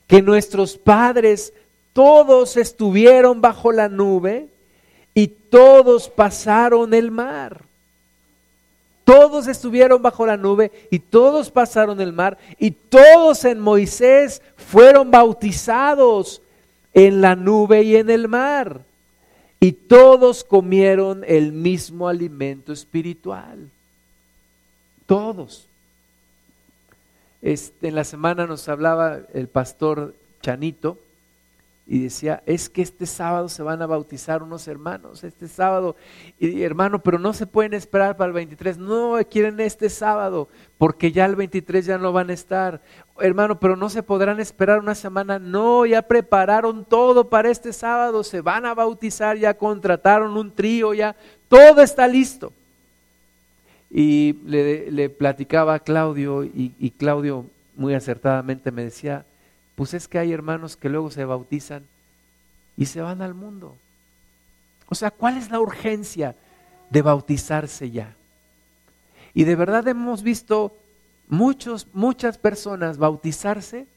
[0.06, 1.52] que nuestros padres
[1.92, 4.46] todos estuvieron bajo la nube
[5.14, 7.64] y todos pasaron el mar.
[9.04, 15.10] Todos estuvieron bajo la nube y todos pasaron el mar y todos en Moisés fueron
[15.10, 16.40] bautizados
[16.94, 18.82] en la nube y en el mar.
[19.58, 23.70] Y todos comieron el mismo alimento espiritual.
[25.06, 25.66] Todos.
[27.40, 30.98] Este, en la semana nos hablaba el pastor Chanito
[31.86, 35.96] y decía, es que este sábado se van a bautizar unos hermanos, este sábado,
[36.38, 41.10] y hermano, pero no se pueden esperar para el 23, no, quieren este sábado, porque
[41.10, 42.80] ya el 23 ya no van a estar,
[43.18, 48.22] hermano, pero no se podrán esperar una semana, no, ya prepararon todo para este sábado,
[48.22, 51.16] se van a bautizar, ya contrataron un trío, ya
[51.48, 52.52] todo está listo.
[53.90, 57.44] Y le, platicaba a Claudio y, y Claudio
[57.76, 59.26] muy acertadamente me decía,
[59.82, 61.88] pues es que hay hermanos que luego se bautizan
[62.76, 63.76] y se van al mundo.
[64.86, 66.36] O sea, ¿cuál es la urgencia
[66.88, 68.14] de bautizarse ya?
[69.34, 70.72] Y de verdad hemos visto
[71.26, 73.88] muchos, muchas personas bautizarse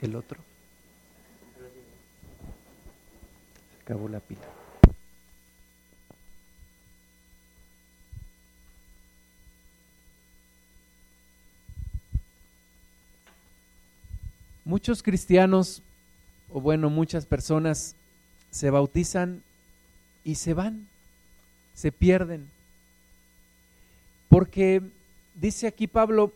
[0.00, 0.38] el otro.
[3.70, 4.40] Se acabó la pila.
[14.64, 15.82] Muchos cristianos,
[16.48, 17.96] o bueno, muchas personas
[18.50, 19.42] se bautizan
[20.22, 20.86] y se van,
[21.74, 22.48] se pierden.
[24.28, 24.80] Porque
[25.34, 26.32] dice aquí Pablo,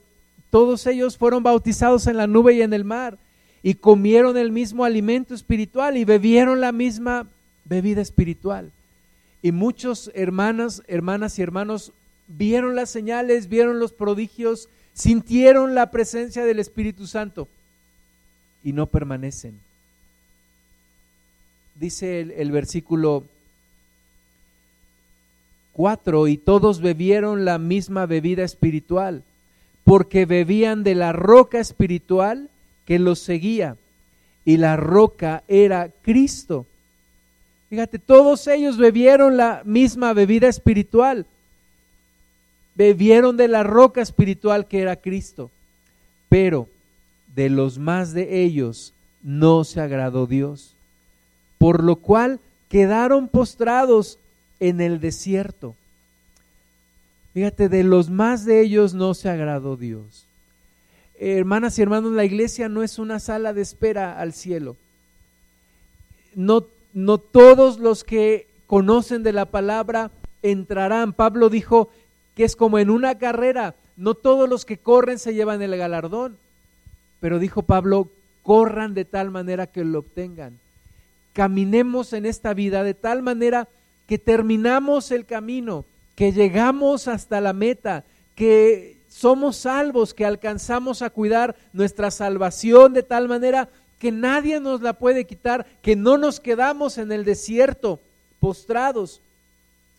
[0.51, 3.19] todos ellos fueron bautizados en la nube y en el mar
[3.67, 7.27] y comieron el mismo alimento espiritual y bebieron la misma
[7.65, 8.71] bebida espiritual.
[9.41, 11.91] Y muchos hermanas, hermanas y hermanos
[12.29, 17.49] vieron las señales, vieron los prodigios, sintieron la presencia del Espíritu Santo
[18.62, 19.59] y no permanecen.
[21.75, 23.25] Dice el, el versículo
[25.73, 29.23] 4, y todos bebieron la misma bebida espiritual,
[29.85, 32.51] porque bebían de la roca espiritual
[32.85, 33.76] que los seguía,
[34.45, 36.66] y la roca era Cristo.
[37.70, 41.26] Fíjate, todos ellos bebieron la misma bebida espiritual,
[42.74, 45.51] bebieron de la roca espiritual que era Cristo,
[46.28, 46.68] pero
[47.35, 50.74] de los más de ellos no se agradó Dios,
[51.59, 54.18] por lo cual quedaron postrados
[54.61, 55.74] en el desierto.
[57.32, 60.26] Fíjate, de los más de ellos no se agradó Dios.
[61.19, 64.77] Hermanas y hermanos, la iglesia no es una sala de espera al cielo.
[66.35, 70.11] No, no todos los que conocen de la palabra
[70.43, 71.12] entrarán.
[71.12, 71.91] Pablo dijo
[72.35, 76.37] que es como en una carrera, no todos los que corren se llevan el galardón.
[77.21, 78.09] Pero dijo Pablo,
[78.43, 80.59] corran de tal manera que lo obtengan.
[81.33, 83.69] Caminemos en esta vida de tal manera
[84.07, 85.85] que terminamos el camino,
[86.15, 88.05] que llegamos hasta la meta,
[88.35, 93.69] que somos salvos, que alcanzamos a cuidar nuestra salvación de tal manera
[94.01, 98.01] que nadie nos la puede quitar, que no nos quedamos en el desierto
[98.41, 99.21] postrados.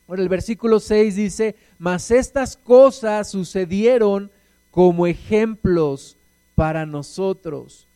[0.09, 4.32] Ahora el versículo 6 dice, mas estas cosas sucedieron
[4.70, 6.18] como ejemplos
[6.53, 7.88] para nosotros,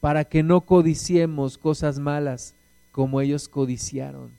[0.00, 2.54] para que no codiciemos cosas malas
[2.92, 4.30] como ellos codiciaron.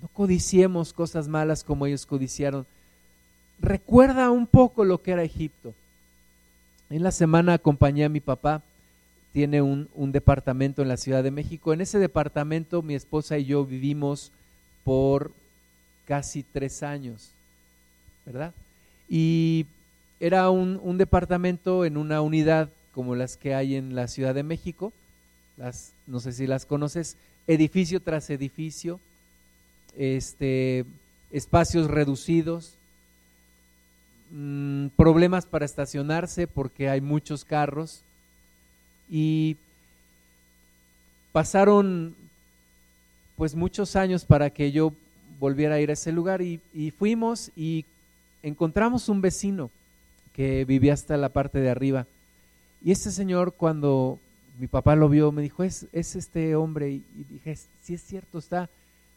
[0.00, 2.66] No codiciemos cosas malas como ellos codiciaron.
[3.60, 5.74] Recuerda un poco lo que era Egipto.
[6.88, 8.62] En la semana acompañé a mi papá,
[9.32, 11.72] tiene un, departamento en la Ciudad de México.
[11.72, 14.32] En ese departamento mi esposa y yo vivimos
[14.82, 15.30] por
[16.04, 17.30] casi tres años,
[18.26, 18.52] ¿verdad?
[19.08, 19.66] Y
[20.18, 24.92] era un, departamento en una unidad como las que hay en la Ciudad de México,
[25.56, 28.98] las, no sé si las conoces, edificio tras edificio,
[29.96, 30.84] este,
[31.30, 32.74] espacios reducidos,
[34.30, 38.02] mm, problemas para estacionarse porque hay muchos carros
[39.08, 39.56] y
[41.32, 42.14] pasaron
[43.36, 44.92] pues muchos años para que yo
[45.38, 46.60] volviera a ir a ese lugar y
[46.98, 47.86] fuimos y
[48.42, 49.70] encontramos un vecino
[50.34, 52.06] que vivía hasta la parte de arriba.
[52.82, 54.18] Y este señor cuando
[54.58, 56.90] mi papá lo vio me dijo, es, es este hombre.
[56.90, 58.68] Y, dije, si es cierto, está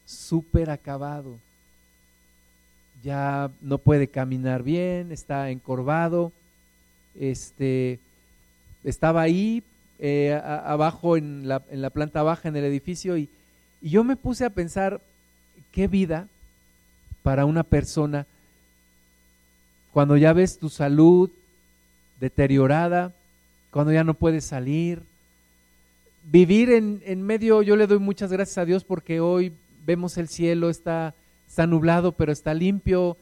[0.05, 1.37] súper acabado.
[3.03, 6.31] Ya no puede caminar bien, está encorvado.
[7.19, 7.99] Este,
[8.83, 9.61] estaba ahí
[9.99, 13.29] eh, abajo en la, en la, planta baja en el edificio y,
[13.81, 15.01] y yo me puse a pensar
[15.71, 16.27] qué vida
[17.21, 18.25] para una persona
[19.93, 21.29] cuando ya ves tu salud
[22.19, 23.13] deteriorada,
[23.69, 25.03] cuando ya no puedes salir.
[26.23, 29.53] Vivir en, medio, yo le doy muchas gracias a Dios porque hoy
[29.85, 31.13] vemos el cielo, está,
[31.53, 33.15] está nublado, pero está limpio,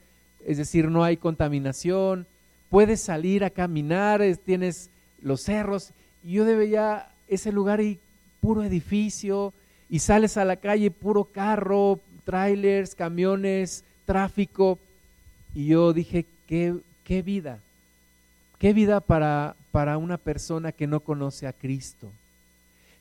[0.46, 2.26] es decir, no hay contaminación,
[2.70, 4.90] puedes salir a caminar, tienes
[5.22, 5.92] los cerros,
[6.24, 8.00] y yo ya ese lugar y
[8.40, 9.52] puro edificio,
[9.90, 14.80] y sales a la calle, puro carro, trailers, camiones, tráfico,
[15.54, 17.60] y yo dije, qué, vida,
[18.60, 22.10] qué vida para, para una persona que no conoce a Cristo.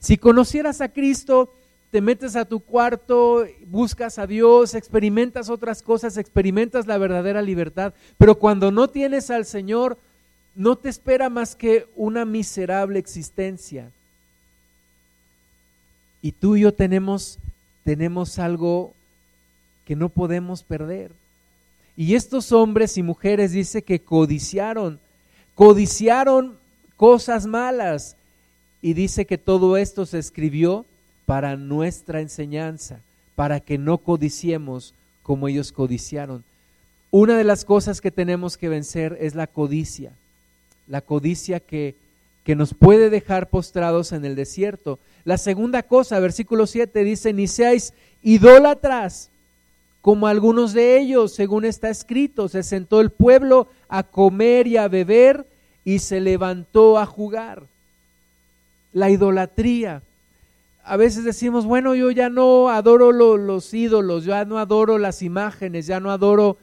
[0.01, 1.55] Si conocieras a Cristo,
[1.91, 7.95] te metes a tu cuarto, buscas a Dios, experimentas otras cosas, experimentas la verdadera libertad,
[8.17, 9.99] pero cuando no tienes al Señor,
[10.55, 13.91] no te espera más que una miserable existencia.
[16.23, 17.39] Y tú y yo tenemos,
[17.83, 18.93] tenemos algo
[19.85, 21.13] que no podemos perder.
[21.97, 25.01] Y estos hombres y mujeres dice que codiciaron,
[25.55, 26.57] codiciaron
[26.97, 28.17] cosas malas.
[28.83, 30.87] Y dice que todo esto se escribió
[31.31, 32.99] para nuestra enseñanza,
[33.37, 36.43] para que no codiciemos como ellos codiciaron.
[37.13, 40.11] Una de las cosas que tenemos que vencer es la codicia,
[40.89, 41.95] la codicia que,
[42.43, 44.99] que nos puede dejar postrados en el desierto.
[45.23, 49.31] La segunda cosa, versículo 7 dice, ni seáis idólatras
[50.03, 54.89] como algunos de ellos, según está escrito, se sentó el pueblo a comer y a
[54.89, 55.47] beber
[55.85, 57.69] y se levantó a jugar.
[58.93, 60.03] La idolatría
[60.85, 65.87] a veces decimos, bueno, yo ya no adoro los ídolos, ya no adoro las imágenes,
[65.87, 66.57] ya no adoro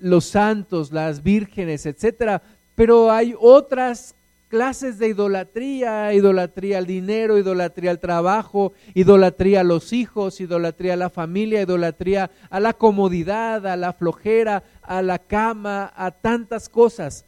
[0.00, 2.42] los santos, las vírgenes, etcétera,
[2.74, 4.14] pero hay otras
[4.48, 10.96] clases de idolatría, idolatría al dinero, idolatría al trabajo, idolatría a los hijos, idolatría a
[10.96, 17.24] la familia, idolatría a la comodidad, a la flojera, a la cama, a tantas cosas.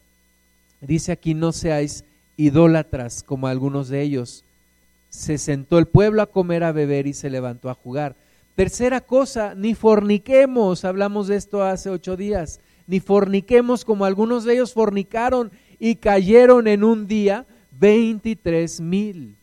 [0.80, 2.04] Dice aquí, no seáis
[2.36, 4.44] idólatras como algunos de ellos
[5.10, 8.14] se sentó el pueblo a comer, a beber y se levantó a jugar.
[8.54, 14.54] Tercera cosa, ni forniquemos, hablamos de esto hace ocho días, ni forniquemos como algunos de
[14.54, 17.46] ellos fornicaron y cayeron en un día
[17.78, 19.36] veintitrés mil.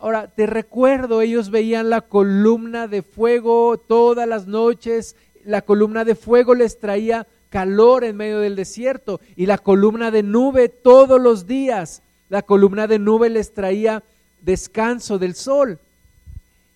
[0.00, 6.14] Ahora, te recuerdo, ellos veían la columna de fuego todas las noches, la columna de
[6.14, 11.46] fuego les traía calor en medio del desierto y la columna de nube todos los
[11.46, 14.02] días, la columna de nube les traía
[14.42, 15.78] descanso del sol.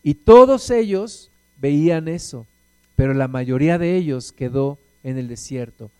[0.03, 2.47] Y todos ellos veían eso,
[2.97, 5.91] pero la mayoría de ellos quedó en el desierto.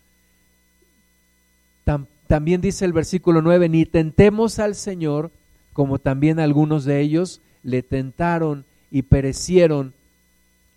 [2.27, 5.31] también dice el versículo 9, ni tentemos al Señor,
[5.73, 9.93] como también algunos de ellos le tentaron y perecieron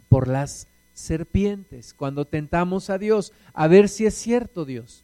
[0.09, 1.93] por las serpientes.
[1.93, 5.03] Cuando tentamos a Dios, a ver si es cierto Dios,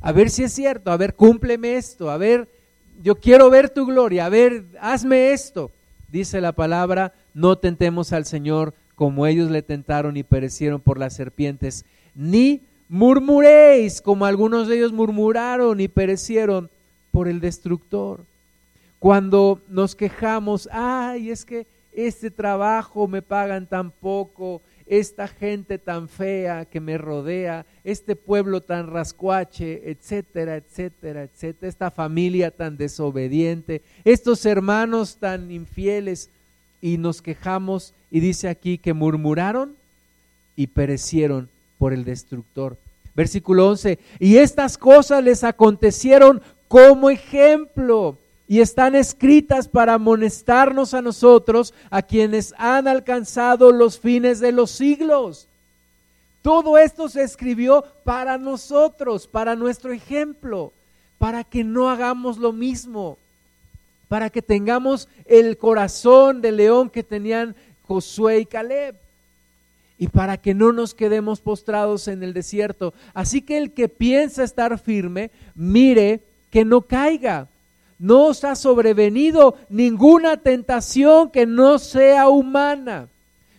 [0.00, 2.48] a ver si es cierto, a ver, cúmpleme esto, a ver,
[3.02, 5.70] yo quiero ver tu gloria, a ver, hazme esto.
[6.08, 11.14] Dice la palabra, no tentemos al Señor como ellos le tentaron y perecieron por las
[11.14, 11.84] serpientes,
[12.14, 16.70] ni murmuréis como algunos de ellos murmuraron y perecieron
[17.10, 18.24] por el destructor.
[18.98, 26.08] Cuando nos quejamos, ay, es que este trabajo me pagan tan poco, esta gente tan
[26.08, 33.82] fea que me rodea, este pueblo tan rascuache, etcétera, etcétera, etcétera, esta familia tan desobediente,
[34.04, 36.30] estos hermanos tan infieles,
[36.80, 39.74] y nos quejamos, y dice aquí que murmuraron
[40.54, 42.76] y perecieron por el destructor.
[43.14, 48.18] Versículo 11, y estas cosas les acontecieron como ejemplo
[48.48, 54.70] y están escritas para amonestarnos a nosotros, a quienes han alcanzado los fines de los
[54.70, 55.48] siglos.
[56.42, 60.72] Todo esto se escribió para nosotros, para nuestro ejemplo,
[61.18, 63.18] para que no hagamos lo mismo,
[64.06, 67.56] para que tengamos el corazón de león que tenían
[67.88, 68.94] Josué y Caleb
[69.98, 72.94] y para que no nos quedemos postrados en el desierto.
[73.12, 76.20] Así que el que piensa estar firme, mire
[76.50, 77.48] que no caiga
[77.98, 83.08] no os ha sobrevenido ninguna tentación que no sea humana.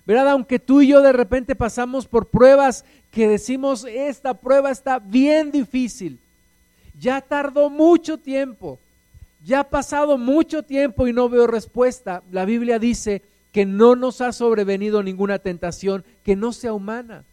[0.05, 0.29] ¿Verdad?
[0.29, 5.51] Aunque tú y yo de repente pasamos por pruebas que decimos, esta prueba está bien
[5.51, 6.19] difícil.
[6.99, 8.79] Ya tardó mucho tiempo.
[9.45, 12.23] Ya ha pasado mucho tiempo y no veo respuesta.
[12.31, 13.21] La Biblia dice
[13.51, 17.23] que no nos ha sobrevenido ninguna tentación que no sea humana.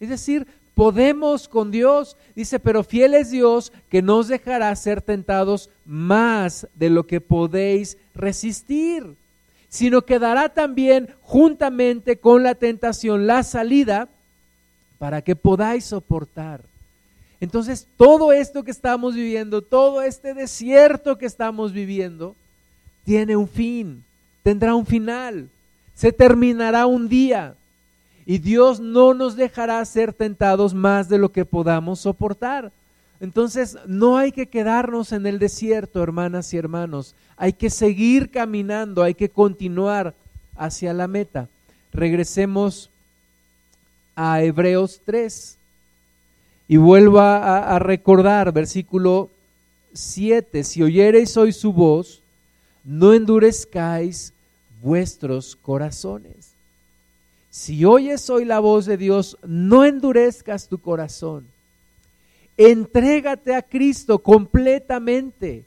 [0.00, 5.68] Es decir, Podemos con Dios, dice, pero fiel es Dios que nos dejará ser tentados
[5.84, 9.16] más de lo que podéis resistir,
[9.68, 14.08] sino que dará también juntamente con la tentación la salida
[14.98, 16.62] para que podáis soportar.
[17.40, 22.36] Entonces, todo esto que estamos viviendo, todo este desierto que estamos viviendo,
[23.04, 24.04] tiene un fin,
[24.44, 25.48] tendrá un final,
[25.94, 27.56] se terminará un día.
[28.26, 32.72] Y Dios no nos dejará ser tentados más de lo que podamos soportar.
[33.20, 37.14] Entonces, no hay que quedarnos en el desierto, hermanas y hermanos.
[37.36, 40.14] Hay que seguir caminando, hay que continuar
[40.56, 41.48] hacia la meta.
[41.92, 42.90] Regresemos
[44.16, 45.56] a Hebreos 3
[46.68, 49.30] y vuelvo a, a recordar, versículo
[49.92, 52.20] 7, si oyereis hoy su voz,
[52.84, 54.32] no endurezcáis
[54.82, 56.41] vuestros corazones.
[57.52, 61.46] Si oyes hoy la voz de Dios, no endurezcas tu corazón.
[62.56, 65.66] Entrégate a Cristo completamente,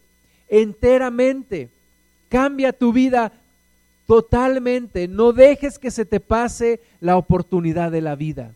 [0.49, 1.69] enteramente.
[2.27, 3.33] Cambia tu vida
[4.07, 5.07] totalmente.
[5.07, 8.55] No dejes que se te pase la oportunidad de la vida.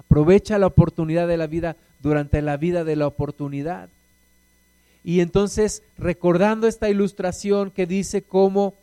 [0.00, 3.88] Aprovecha la oportunidad de la vida durante la vida de la oportunidad.
[5.04, 8.74] Y entonces, recordando esta ilustración que dice cómo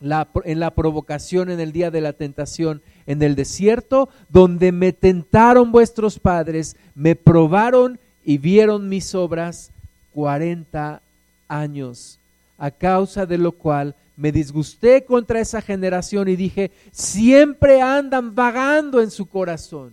[0.00, 4.92] la, en la provocación en el día de la tentación en el desierto, donde me
[4.92, 9.70] tentaron vuestros padres, me probaron y vieron mis obras
[10.12, 11.02] cuarenta
[11.48, 12.18] años,
[12.58, 19.00] a causa de lo cual me disgusté contra esa generación y dije, siempre andan vagando
[19.00, 19.92] en su corazón.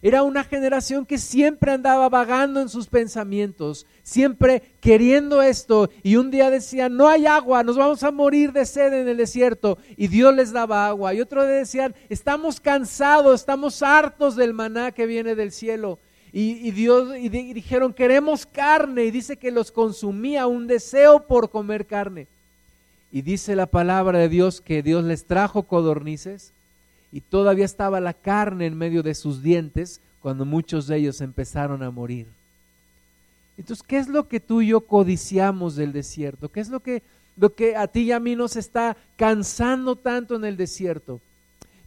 [0.00, 5.90] Era una generación que siempre andaba vagando en sus pensamientos, siempre queriendo esto.
[6.02, 9.16] Y un día decían, no hay agua, nos vamos a morir de sed en el
[9.16, 9.78] desierto.
[9.96, 11.14] Y Dios les daba agua.
[11.14, 15.98] Y otro día decían, estamos cansados, estamos hartos del maná que viene del cielo.
[16.32, 19.04] Y, Dios y dijeron, queremos carne.
[19.04, 22.28] Y dice que los consumía un deseo por comer carne.
[23.10, 26.52] Y dice la palabra de Dios que Dios les trajo codornices
[27.12, 31.82] y todavía estaba la carne en medio de sus dientes cuando muchos de ellos empezaron
[31.82, 32.26] a morir.
[33.56, 36.48] Entonces, ¿qué es lo que tú y yo codiciamos del desierto?
[36.48, 37.02] ¿Qué es lo que,
[37.36, 41.20] lo que a ti y a mí nos está cansando tanto en el desierto?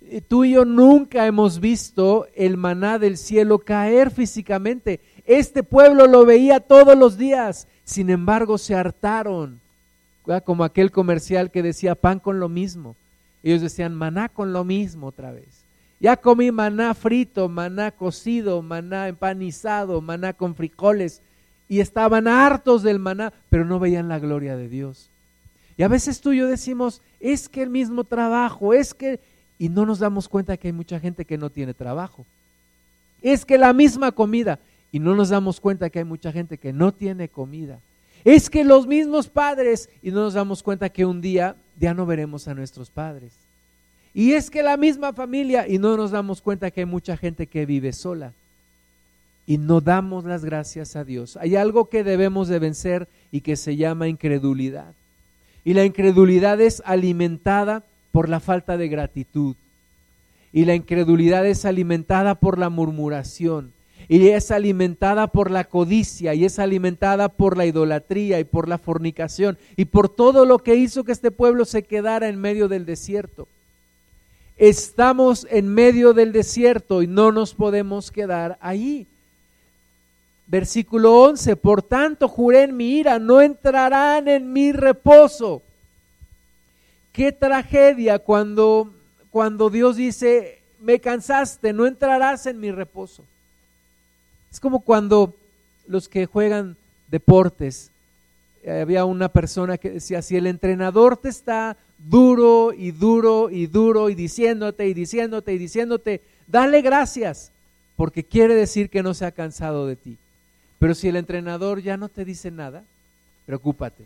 [0.02, 5.00] Eh, tú y yo nunca hemos visto el maná del cielo caer físicamente.
[5.26, 9.62] Este pueblo lo veía todos los días, sin embargo se hartaron,
[10.44, 12.96] como aquel comercial que decía pan con lo mismo.
[13.44, 15.64] Ellos decían maná con lo mismo otra vez.
[16.00, 21.22] Ya comí maná frito, maná cocido, maná empanizado, maná con frijoles.
[21.70, 25.10] Y estaban hartos del maná, pero no veían la gloria de Dios.
[25.78, 29.20] Y a veces tú y yo decimos, es que el mismo trabajo, es que...
[29.58, 32.26] Y no nos damos cuenta que hay mucha gente que no tiene trabajo.
[33.22, 34.58] Es que la misma comida.
[34.92, 37.80] Y no nos damos cuenta que hay mucha gente que no tiene comida.
[38.24, 39.88] Es que los mismos padres.
[40.02, 43.34] Y no nos damos cuenta que un día ya no veremos a nuestros padres.
[44.14, 47.48] Y es que la misma familia, y no nos damos cuenta que hay mucha gente
[47.48, 48.34] que vive sola.
[49.48, 51.38] Y no damos las gracias a Dios.
[51.38, 54.94] Hay algo que debemos de vencer y que se llama incredulidad.
[55.66, 59.56] Y la incredulidad es alimentada por la falta de gratitud.
[60.54, 63.74] Y la incredulidad es alimentada por la murmuración
[64.08, 68.78] y es alimentada por la codicia y es alimentada por la idolatría y por la
[68.78, 72.86] fornicación y por todo lo que hizo que este pueblo se quedara en medio del
[72.86, 73.48] desierto.
[74.58, 79.08] Estamos en medio del desierto y no nos podemos quedar ahí.
[80.46, 85.62] Versículo 11, por tanto juré en mi ira, no entrarán en mi reposo.
[87.14, 88.94] Qué tragedia cuando,
[89.30, 93.24] cuando Dios dice, me cansaste, no entrarás en mi reposo.
[94.52, 95.34] Es como cuando
[95.88, 96.76] los que juegan
[97.10, 97.92] deportes,
[98.64, 103.68] eh, había una persona que decía, si el entrenador te está duro y duro y
[103.68, 107.52] duro y diciéndote y diciéndote y diciéndote, dale gracias,
[107.96, 110.18] porque quiere decir que no se ha cansado de ti.
[110.80, 112.84] Pero si el entrenador ya no te dice nada,
[113.46, 114.06] preocúpate,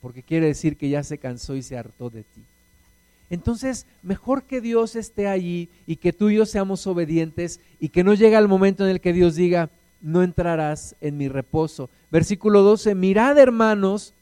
[0.00, 2.42] porque quiere decir que ya se cansó y se hartó de ti.
[3.28, 8.04] Entonces, mejor que Dios esté allí y que tú y yo seamos obedientes y que
[8.04, 9.70] no llegue el momento en el que Dios diga,
[10.00, 11.90] no entrarás en mi reposo.
[12.10, 14.14] Versículo 12, mirad hermanos,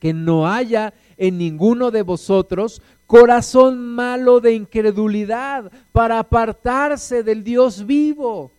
[0.00, 7.86] que no haya en ninguno de vosotros corazón malo de incredulidad para apartarse del Dios
[7.86, 8.50] vivo.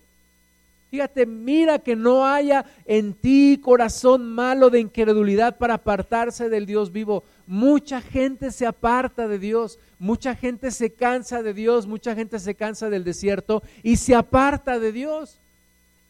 [0.90, 6.92] Fíjate, mira que no haya en ti corazón malo de incredulidad para apartarse del Dios
[6.92, 7.24] vivo.
[7.46, 12.56] Mucha gente se aparta de Dios, mucha gente se cansa de Dios, mucha gente se
[12.56, 15.40] cansa del desierto y se aparta de Dios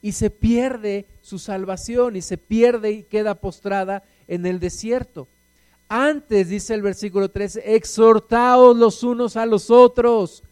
[0.02, 5.28] y se pierde su salvación y se pierde y queda postrada en el desierto.
[5.90, 10.44] Antes, dice el versículo 13, exhortaos los unos a los otros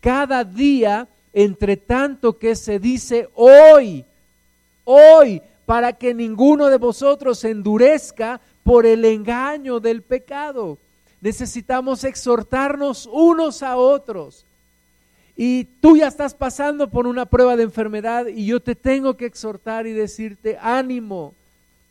[0.00, 4.06] cada día entre tanto que se dice hoy,
[4.84, 10.78] hoy, para que ninguno de vosotros se endurezca por el engaño del pecado.
[11.20, 14.46] Necesitamos exhortarnos unos a otros.
[15.36, 19.26] Y tú ya estás pasando por una prueba de enfermedad y yo te tengo que
[19.26, 21.34] exhortar y decirte, ánimo,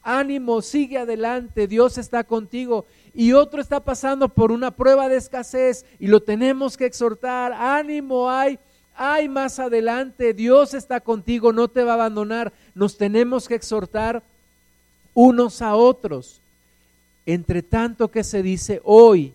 [0.01, 2.87] ánimo, sigue adelante, Dios está contigo.
[3.13, 8.27] Y otro está pasando por una prueba de escasez y lo tenemos que exhortar, ánimo,
[8.27, 8.57] hay
[8.95, 12.53] ay, más adelante, Dios está contigo, no te va a abandonar.
[12.73, 14.23] Nos tenemos que exhortar
[15.13, 16.41] unos a otros.
[17.25, 19.33] Entre tanto que se dice hoy,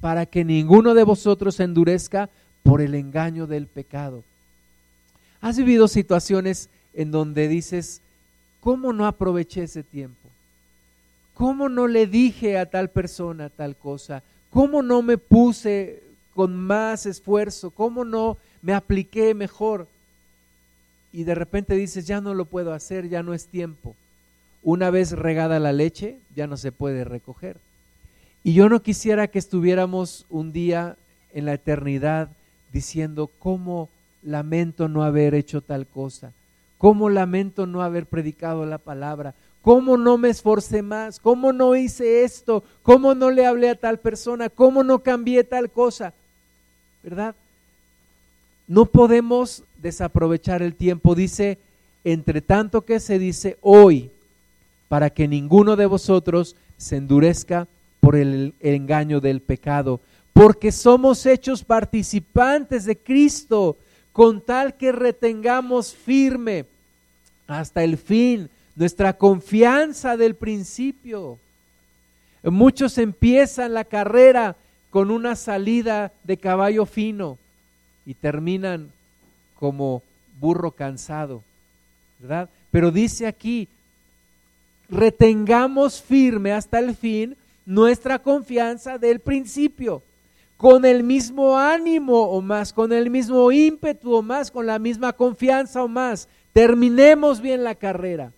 [0.00, 2.28] para que ninguno de vosotros se endurezca
[2.62, 4.24] por el engaño del pecado.
[5.40, 8.00] ¿Has vivido situaciones en donde dices,
[8.60, 10.28] ¿cómo no aproveché ese tiempo?
[11.34, 14.22] ¿Cómo no le dije a tal persona tal cosa?
[14.50, 16.02] ¿Cómo no me puse
[16.34, 17.70] con más esfuerzo?
[17.70, 19.86] ¿Cómo no me apliqué mejor?
[21.12, 23.94] Y de repente dices, ya no lo puedo hacer, ya no es tiempo.
[24.62, 27.58] Una vez regada la leche, ya no se puede recoger.
[28.44, 30.96] Y yo no quisiera que estuviéramos un día
[31.34, 32.30] en la eternidad
[32.72, 33.88] diciendo, ¿cómo
[34.22, 36.32] lamento no haber hecho tal cosa?
[36.78, 39.34] ¿Cómo lamento no haber predicado la palabra?
[39.60, 41.20] ¿Cómo no me esforcé más?
[41.20, 42.64] ¿Cómo no hice esto?
[42.82, 44.48] ¿Cómo no le hablé a tal persona?
[44.48, 46.12] ¿Cómo no cambié tal cosa?
[47.02, 47.36] ¿Verdad?
[48.72, 51.14] No podemos desaprovechar el tiempo.
[51.14, 51.58] Dice,
[52.04, 54.10] entre tanto que se dice hoy,
[54.88, 57.68] para que ninguno de vosotros se endurezca
[58.00, 60.00] por el, engaño del pecado,
[60.32, 63.76] porque somos hechos participantes de Cristo,
[64.10, 66.64] con tal que retengamos firme
[67.46, 71.38] hasta el fin nuestra confianza del principio.
[72.42, 74.56] Muchos empiezan la carrera
[74.88, 77.36] con una salida de caballo fino
[78.06, 78.90] y terminan
[79.58, 80.02] como
[80.40, 81.42] burro cansado,
[82.18, 82.48] ¿verdad?
[82.70, 83.68] Pero dice aquí,
[84.88, 90.02] retengamos firme hasta el fin nuestra confianza del principio,
[90.56, 95.12] con el mismo ánimo o más, con el mismo ímpetu o más, con la misma
[95.12, 96.28] confianza o más.
[96.52, 98.32] Terminemos bien la carrera.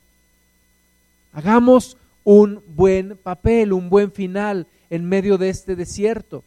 [1.32, 6.44] Hagamos un buen papel, un buen final en medio de este desierto.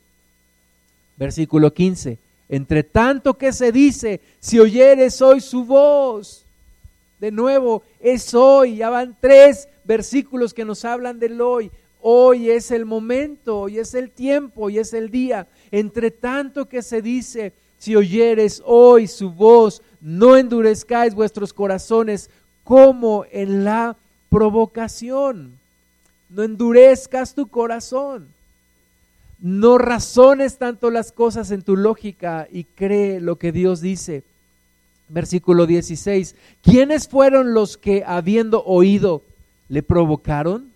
[1.17, 2.17] Versículo 15.
[2.49, 6.45] Entre tanto que se dice, si oyeres hoy su voz,
[7.19, 11.71] de nuevo, es hoy, ya van tres versículos que nos hablan del hoy.
[12.01, 15.47] Hoy es el momento, hoy es el tiempo, hoy es el día.
[15.71, 22.29] Entre tanto que se dice, si oyeres hoy su voz, no endurezcáis vuestros corazones
[22.63, 23.97] como en la
[24.29, 25.57] provocación.
[26.29, 28.27] No endurezcas tu corazón.
[29.39, 34.23] No razones tanto las cosas en tu lógica y cree lo que Dios dice.
[35.09, 36.35] Versículo 16.
[36.61, 39.23] ¿Quiénes fueron los que, habiendo oído,
[39.69, 40.71] le provocaron?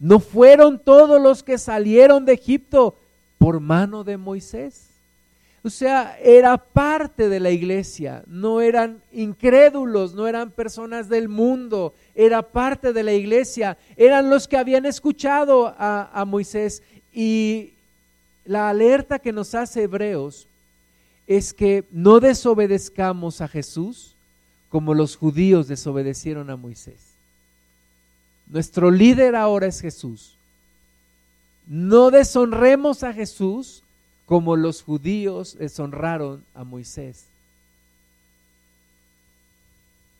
[0.00, 2.96] ¿No fueron todos los que salieron de Egipto
[3.38, 4.88] por mano de Moisés?
[5.66, 11.94] O sea, era parte de la iglesia, no eran incrédulos, no eran personas del mundo,
[12.14, 16.82] era parte de la iglesia, eran los que habían escuchado a, a Moisés.
[17.14, 17.72] Y
[18.44, 20.46] la alerta que nos hace Hebreos
[21.26, 24.14] es que no desobedezcamos a Jesús
[24.68, 27.14] como los judíos desobedecieron a Moisés.
[28.48, 30.34] Nuestro líder ahora es Jesús.
[31.66, 33.82] No deshonremos a Jesús
[34.26, 37.26] como los judíos deshonraron a Moisés.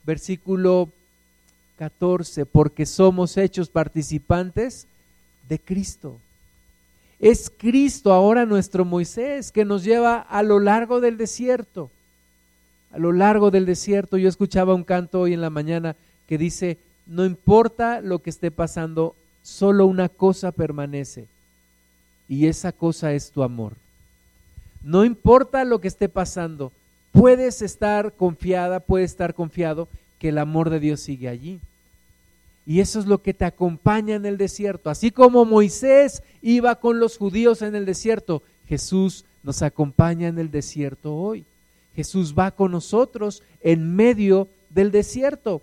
[0.05, 0.91] Versículo
[1.79, 4.87] 14, porque somos hechos participantes
[5.49, 6.19] de Cristo.
[7.21, 11.91] Es Cristo ahora nuestro Moisés que nos lleva a lo largo del desierto.
[12.93, 15.97] A lo largo del desierto yo escuchaba un canto hoy en la mañana
[16.29, 21.27] que dice, no importa lo que esté pasando, solo una cosa permanece
[22.29, 23.75] y esa cosa es tu amor.
[24.83, 26.73] No importa lo que esté pasando,
[27.13, 29.89] puedes estar confiada, puedes estar confiado
[30.19, 31.61] que el amor de Dios sigue allí.
[32.67, 34.91] Y eso es lo que te acompaña en el desierto.
[34.91, 40.51] Así como Moisés iba con los judíos en el desierto, Jesús nos acompaña en el
[40.51, 41.45] desierto hoy.
[41.95, 45.63] Jesús va con nosotros en medio del desierto.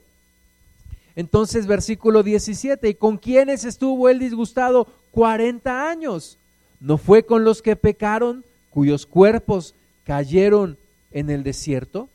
[1.15, 6.37] Entonces, versículo 17, ¿y con quiénes estuvo él disgustado 40 años?
[6.79, 9.73] ¿No fue con los que pecaron, cuyos cuerpos
[10.05, 10.77] cayeron
[11.11, 12.07] en el desierto?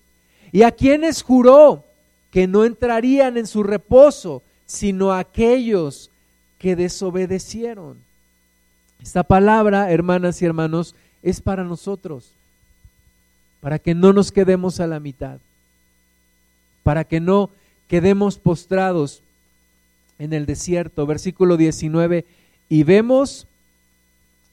[0.50, 1.84] ¿Y a quienes juró
[2.30, 6.10] que no entrarían en su reposo, sino aquellos
[6.58, 7.98] que desobedecieron?
[9.02, 12.30] Esta palabra, hermanas y hermanos, es para nosotros,
[13.60, 15.38] para que no nos quedemos a la mitad,
[16.82, 17.50] para que no
[17.88, 19.22] quedemos postrados
[20.18, 21.06] en el desierto.
[21.06, 22.24] Versículo 19,
[22.68, 23.46] y vemos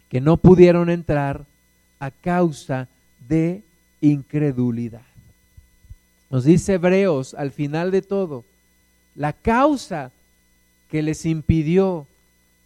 [0.10, 1.46] que no pudieron entrar
[2.00, 2.88] a causa
[3.28, 3.64] de
[4.02, 5.02] incredulidad.
[6.30, 8.44] Nos dice Hebreos al final de todo,
[9.16, 10.12] la causa
[10.90, 12.08] que les impidió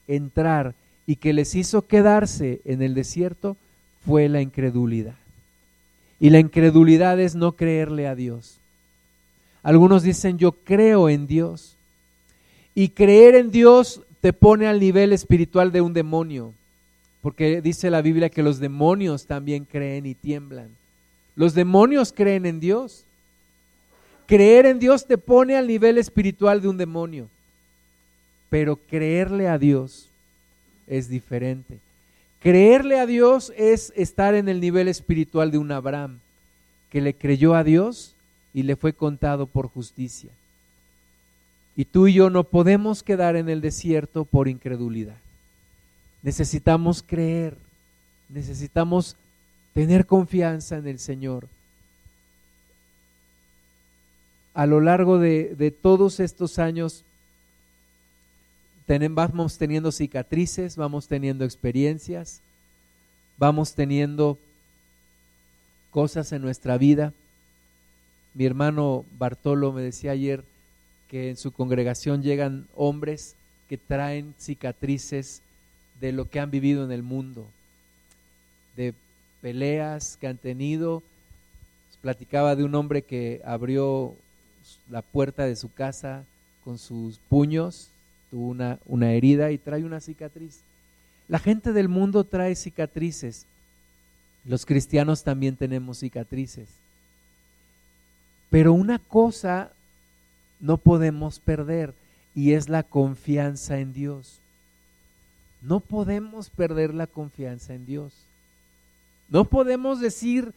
[0.08, 0.74] entrar
[1.06, 3.58] y que les hizo quedarse en el desierto
[4.06, 5.16] fue la incredulidad.
[6.20, 8.58] Y la incredulidad es no creerle a Dios.
[9.64, 11.76] Algunos dicen, yo creo en Dios.
[12.74, 16.54] Y creer en Dios te pone al nivel espiritual de un demonio,
[17.22, 20.70] porque dice la Biblia que los demonios también creen y tiemblan.
[21.36, 23.04] Los demonios creen en Dios.
[24.28, 27.30] Creer en Dios te pone al nivel espiritual de un demonio,
[28.50, 30.10] pero creerle a Dios
[30.86, 31.80] es diferente.
[32.42, 36.20] Creerle a Dios es estar en el nivel espiritual de un Abraham,
[36.92, 38.16] que le creyó a Dios
[38.54, 40.30] y le fue contado por justicia.
[41.78, 45.18] Y tú y yo no podemos quedar en el desierto por incredulidad.
[46.22, 47.56] Necesitamos creer,
[48.28, 49.16] necesitamos
[49.74, 51.48] tener confianza en el Señor.
[54.58, 57.03] A lo largo de, de todos estos años
[58.88, 62.41] vamos teniendo cicatrices, vamos teniendo experiencias,
[63.38, 64.39] vamos teniendo
[65.91, 67.14] cosas en nuestra vida.
[68.34, 70.43] Mi hermano Bartolo me decía ayer
[71.08, 73.36] que en su congregación llegan hombres
[73.70, 75.43] que traen cicatrices
[76.01, 77.45] de lo que han vivido en el mundo,
[78.76, 78.95] de
[79.39, 81.03] peleas que han tenido.
[82.01, 84.16] Platicaba de un hombre que abrió
[84.89, 86.24] la puerta de su casa
[86.63, 87.89] con sus puños
[88.30, 90.61] tuvo una, una herida y trae una cicatriz.
[91.28, 93.45] La gente del mundo trae cicatrices.
[94.45, 96.68] Los cristianos también tenemos cicatrices.
[98.49, 99.72] Pero una cosa
[100.59, 101.93] no podemos perder
[102.34, 104.39] y es la confianza en Dios.
[105.61, 108.13] No podemos perder la confianza en Dios.
[109.30, 110.53] No podemos decir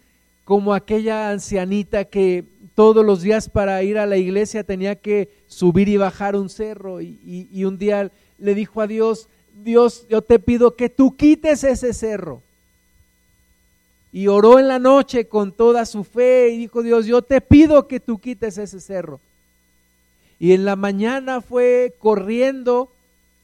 [0.51, 2.44] como aquella ancianita que
[2.74, 7.01] todos los días para ir a la iglesia tenía que subir y bajar un cerro
[7.01, 11.94] y, un día le dijo a Dios, Dios, yo te pido que tú quites ese
[11.94, 12.42] cerro.
[14.12, 17.86] Y oró en la noche con toda su fe y dijo, Dios, yo te pido
[17.86, 19.20] que tú quites ese cerro.
[20.40, 22.90] Y en la mañana fue corriendo,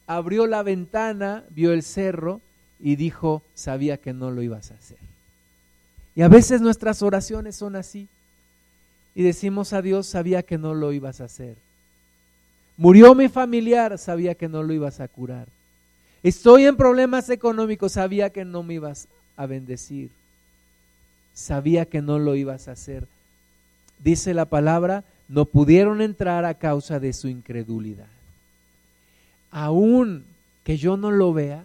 [0.07, 2.41] abrió la ventana, vio el cerro
[2.81, 5.06] y dijo, sabía que no lo ibas a hacer.
[6.17, 8.07] Y a veces nuestras oraciones son así.
[9.13, 11.57] Y decimos a Dios, sabía que no lo ibas a hacer.
[12.75, 15.47] Murió mi familiar, sabía que no lo ibas a curar.
[16.23, 20.09] Estoy en problemas económicos, sabía que no me ibas a bendecir.
[21.35, 23.07] Sabía que no lo ibas a hacer.
[24.03, 28.07] Dice la palabra, no pudieron entrar a causa de su incredulidad.
[29.51, 30.25] Aún
[30.63, 31.63] que yo no lo vea,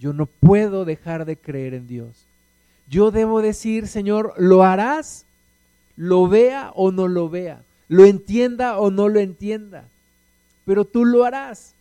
[0.00, 2.26] yo no puedo dejar de creer en Dios
[2.88, 5.24] yo debo decir, Señor, ¿lo harás?
[5.96, 9.84] Lo vea o no lo vea, lo entienda o no lo entienda,
[10.64, 11.74] pero tú lo harás.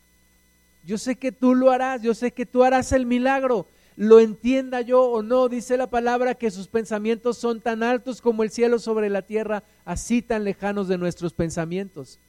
[0.85, 4.81] Yo sé que tú lo harás, yo sé que tú harás el milagro, lo entienda
[4.81, 8.79] yo o no, dice la palabra que sus pensamientos son tan altos como el cielo
[8.79, 12.19] sobre la tierra, así tan lejanos de nuestros pensamientos.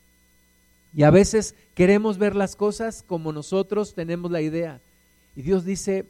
[0.95, 4.81] Y a veces queremos ver las cosas como nosotros tenemos la idea.
[5.35, 6.07] Y Dios dice,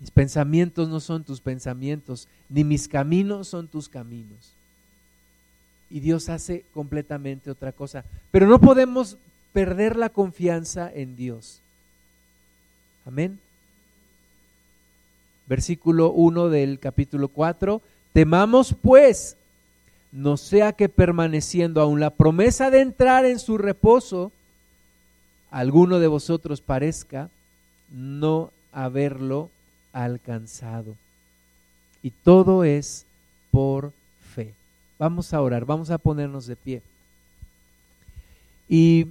[0.00, 4.52] mis pensamientos no son tus pensamientos, ni mis caminos son tus caminos.
[5.90, 8.04] Y Dios hace completamente otra cosa.
[8.30, 9.16] Pero no podemos
[9.52, 11.60] perder la confianza en Dios.
[13.06, 13.40] Amén.
[15.48, 17.80] Versículo 1 del capítulo 4.
[18.12, 19.36] Temamos pues,
[20.12, 24.30] no sea que permaneciendo aún la promesa de entrar en su reposo,
[25.50, 27.30] alguno de vosotros parezca
[27.90, 29.50] no haberlo
[30.04, 30.94] alcanzado.
[32.02, 33.06] Y todo es
[33.50, 33.92] por
[34.34, 34.54] fe.
[34.98, 36.82] Vamos a orar, vamos a ponernos de pie.
[38.68, 39.06] Y,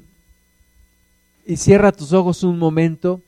[1.46, 3.22] y cierra tus ojos un momento,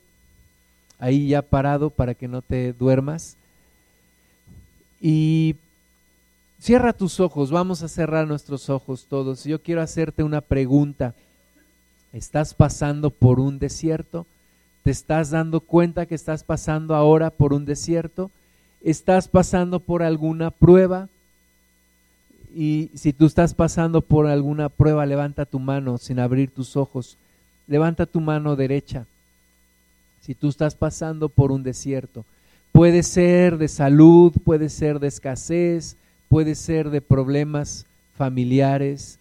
[0.99, 3.35] ahí ya parado para que no te duermas.
[5.01, 5.55] Y
[6.59, 9.43] cierra tus ojos, vamos a cerrar nuestros ojos todos.
[9.43, 11.13] Yo quiero hacerte una pregunta.
[12.11, 14.25] ¿Estás pasando por un desierto?
[14.83, 18.31] ¿Te estás dando cuenta que estás pasando ahora por un desierto?
[18.81, 21.09] ¿Estás pasando por alguna prueba?
[22.55, 27.17] Y si tú estás pasando por alguna prueba, levanta tu mano sin abrir tus ojos.
[27.67, 29.05] Levanta tu mano derecha.
[30.21, 32.25] Si tú estás pasando por un desierto,
[32.71, 35.95] puede ser de salud, puede ser de escasez,
[36.27, 37.85] puede ser de problemas
[38.17, 39.19] familiares,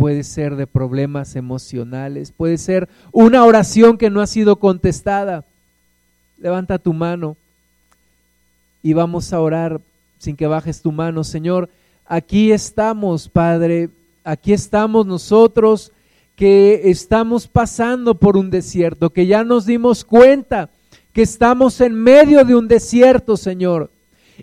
[0.00, 5.44] puede ser de problemas emocionales, puede ser una oración que no ha sido contestada.
[6.38, 7.36] Levanta tu mano
[8.82, 9.78] y vamos a orar
[10.18, 11.22] sin que bajes tu mano.
[11.22, 11.68] Señor,
[12.06, 13.90] aquí estamos, Padre,
[14.24, 15.92] aquí estamos nosotros
[16.34, 20.70] que estamos pasando por un desierto, que ya nos dimos cuenta
[21.12, 23.90] que estamos en medio de un desierto, Señor,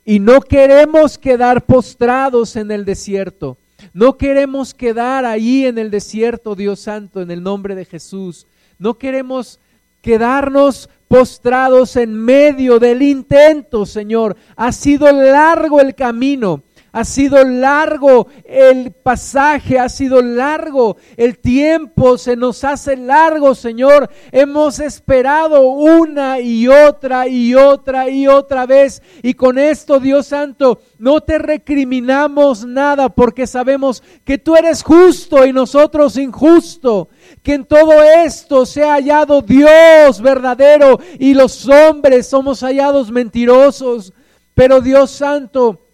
[0.05, 3.58] y no queremos quedar postrados en el desierto.
[3.93, 8.47] No queremos quedar ahí en el desierto, Dios Santo, en el nombre de Jesús.
[8.80, 9.59] No queremos
[10.01, 14.36] quedarnos postrados en medio del intento, Señor.
[14.55, 16.63] Ha sido largo el camino.
[16.97, 24.09] Ha sido largo el pasaje, ha sido largo el tiempo, se nos hace largo, Señor.
[24.31, 29.03] Hemos esperado una y otra y otra y otra vez.
[29.21, 35.45] Y con esto, Dios Santo, no te recriminamos nada porque sabemos que tú eres justo
[35.45, 37.09] y nosotros injusto.
[37.43, 44.13] Que en todo esto se ha hallado Dios verdadero y los hombres somos hallados mentirosos.
[44.55, 45.86] Pero Dios Santo,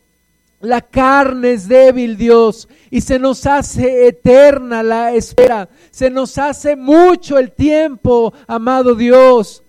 [0.64, 5.68] la carne es débil, Dios, y se nos hace eterna la espera.
[5.92, 9.64] Se nos hace mucho el tiempo, amado Dios.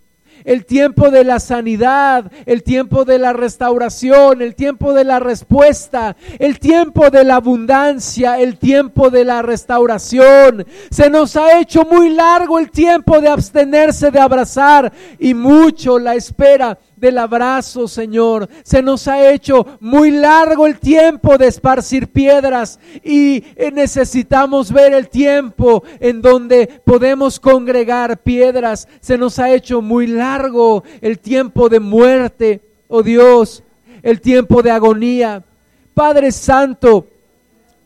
[0.44, 6.16] El tiempo de la sanidad, el tiempo de la restauración, el tiempo de la respuesta,
[6.38, 10.66] el tiempo de la abundancia, el tiempo de la restauración.
[10.90, 16.14] Se nos ha hecho muy largo el tiempo de abstenerse de abrazar y mucho la
[16.14, 18.48] espera del abrazo, Señor.
[18.62, 24.94] Se nos ha hecho muy largo el tiempo de esparcir piedras y eh, necesitamos ver
[24.94, 28.88] el tiempo en donde podemos congregar piedras.
[29.00, 33.62] Se nos ha hecho muy largo el tiempo de muerte, oh Dios,
[34.02, 35.44] el tiempo de agonía.
[35.92, 37.06] Padre Santo,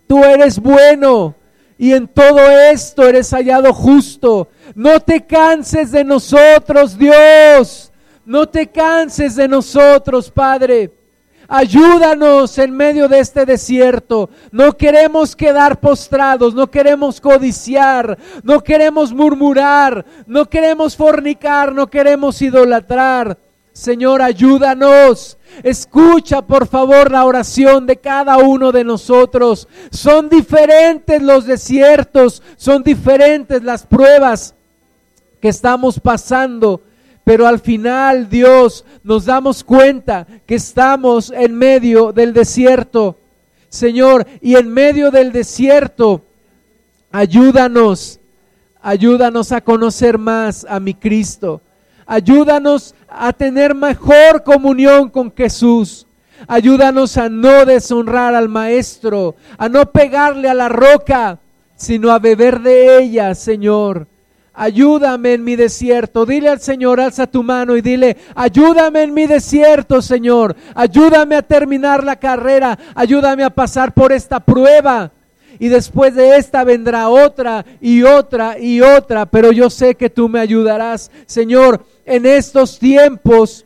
[0.07, 1.35] tú eres bueno
[1.77, 4.47] y en todo esto eres hallado justo.
[4.77, 7.89] No te canses de nosotros, Dios.
[8.29, 10.93] No te canses de nosotros, Padre.
[11.49, 14.29] Ayúdanos en medio de este desierto.
[14.53, 22.43] No queremos quedar postrados, no queremos codiciar, no queremos murmurar, no queremos fornicar, no queremos
[22.43, 23.39] idolatrar.
[23.73, 25.39] Señor, ayúdanos.
[25.63, 29.67] Escucha por favor la oración de cada uno de nosotros.
[29.91, 34.55] Son diferentes los desiertos, son diferentes las pruebas
[35.41, 36.83] que estamos pasando.
[37.29, 43.19] Pero al final, Dios, nos damos cuenta que estamos en medio del desierto.
[43.69, 46.23] Señor, y en medio del desierto,
[47.13, 48.19] ayúdanos,
[48.81, 51.61] ayúdanos a conocer más a mi Cristo.
[52.07, 56.07] Ayúdanos a tener mejor comunión con Jesús.
[56.47, 61.39] Ayúdanos a no deshonrar al Maestro, a no pegarle a la roca,
[61.77, 64.08] sino a beber de ella, Señor
[64.59, 66.27] ayúdame en mi desierto.
[66.27, 70.57] Dile al Señor, alza tu mano y dile, ayúdame en mi desierto, Señor.
[70.75, 72.77] Ayúdame a terminar la carrera.
[72.95, 75.13] Ayúdame a pasar por esta prueba.
[75.61, 79.27] Y después de esta vendrá otra y otra y otra.
[79.27, 81.85] Pero yo sé que tú me ayudarás, Señor.
[82.05, 83.65] En estos tiempos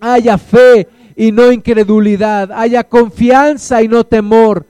[0.00, 0.86] haya fe
[1.16, 2.52] y no incredulidad.
[2.52, 4.64] Haya confianza y no temor.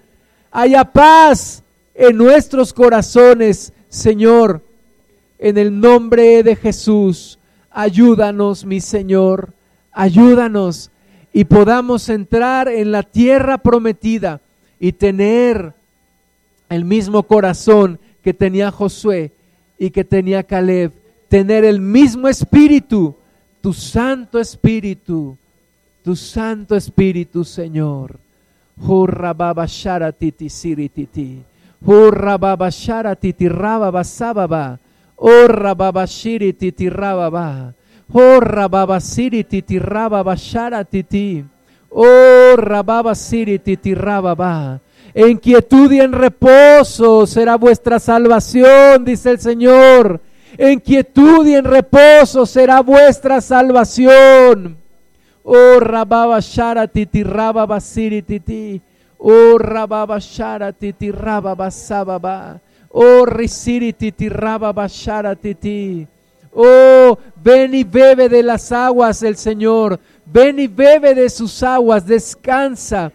[0.50, 1.62] Haya paz
[1.94, 4.67] en nuestros corazones, Señor
[5.38, 7.38] en el nombre de Jesús,
[7.70, 9.52] ayúdanos, mi Señor,
[9.92, 10.90] ayúdanos
[11.32, 14.40] y podamos entrar en la tierra prometida
[14.80, 15.74] y tener
[16.68, 19.32] el mismo corazón que tenía Josué
[19.78, 20.92] y que tenía Caleb,
[21.28, 23.14] tener el mismo espíritu,
[23.60, 25.36] tu Santo Espíritu,
[26.02, 28.18] tu Santo Espíritu, Señor.
[28.80, 30.48] Hurra baba titi
[30.88, 31.42] titi.
[31.84, 32.70] Hurra baba
[33.16, 34.04] titi raba
[35.18, 37.74] Orra babashiri titi rababa.
[38.12, 41.44] Orra babasiri titi rababa shara titi.
[41.90, 44.80] Orra babasiri titi rababa.
[45.14, 50.20] En quietud y en reposo será vuestra salvación, dice el Señor.
[50.56, 54.76] En quietud y en reposo será vuestra salvación.
[55.42, 58.80] Oh rababa shara titi rababa siri titi.
[59.18, 62.60] Oh rababa shara titi rababa sababa.
[62.90, 66.06] Oh, risiri titi raba bashara titi.
[66.54, 70.00] Oh, ven y bebe de las aguas el Señor.
[70.24, 72.06] Ven y bebe de sus aguas.
[72.06, 73.12] Descansa.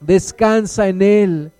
[0.00, 1.52] Descansa en Él.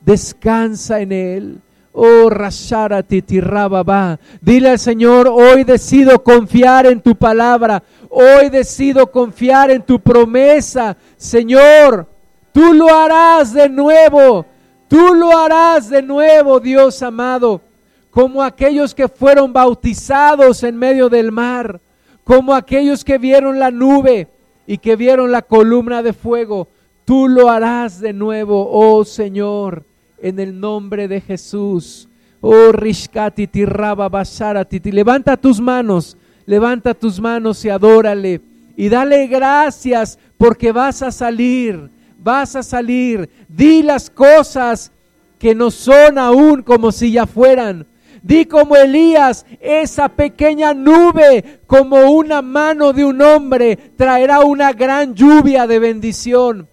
[0.00, 1.60] Descansa en Él.
[1.92, 4.18] Oh, Rashara Titirababa.
[4.40, 7.82] Dile al Señor, hoy decido confiar en tu palabra.
[8.08, 10.96] Hoy decido confiar en tu promesa.
[11.16, 12.06] Señor,
[12.52, 14.46] tú lo harás de nuevo.
[14.92, 17.62] Tú lo harás de nuevo, Dios amado,
[18.10, 21.80] como aquellos que fueron bautizados en medio del mar,
[22.24, 24.28] como aquellos que vieron la nube
[24.66, 26.68] y que vieron la columna de fuego.
[27.06, 29.82] Tú lo harás de nuevo, oh Señor,
[30.20, 32.06] en el nombre de Jesús.
[32.42, 34.92] Oh Rishkati Tirraba Basharatiti.
[34.92, 38.42] Levanta tus manos, levanta tus manos y adórale.
[38.76, 41.88] Y dale gracias porque vas a salir
[42.22, 43.28] vas a salir.
[43.48, 44.92] Di las cosas
[45.38, 47.86] que no son aún como si ya fueran.
[48.22, 55.14] Di como Elías, esa pequeña nube como una mano de un hombre traerá una gran
[55.14, 56.68] lluvia de bendición.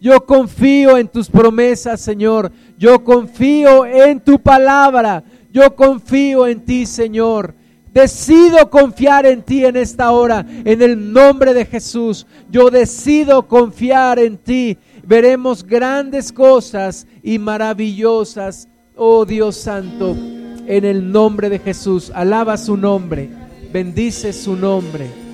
[0.00, 2.52] Yo confío en tus promesas, Señor.
[2.78, 5.24] Yo confío en tu palabra.
[5.52, 7.54] Yo confío en ti, Señor.
[7.96, 12.26] Decido confiar en ti en esta hora, en el nombre de Jesús.
[12.50, 14.76] Yo decido confiar en ti.
[15.02, 20.14] Veremos grandes cosas y maravillosas, oh Dios Santo,
[20.66, 22.12] en el nombre de Jesús.
[22.14, 23.30] Alaba su nombre,
[23.72, 25.25] bendice su nombre.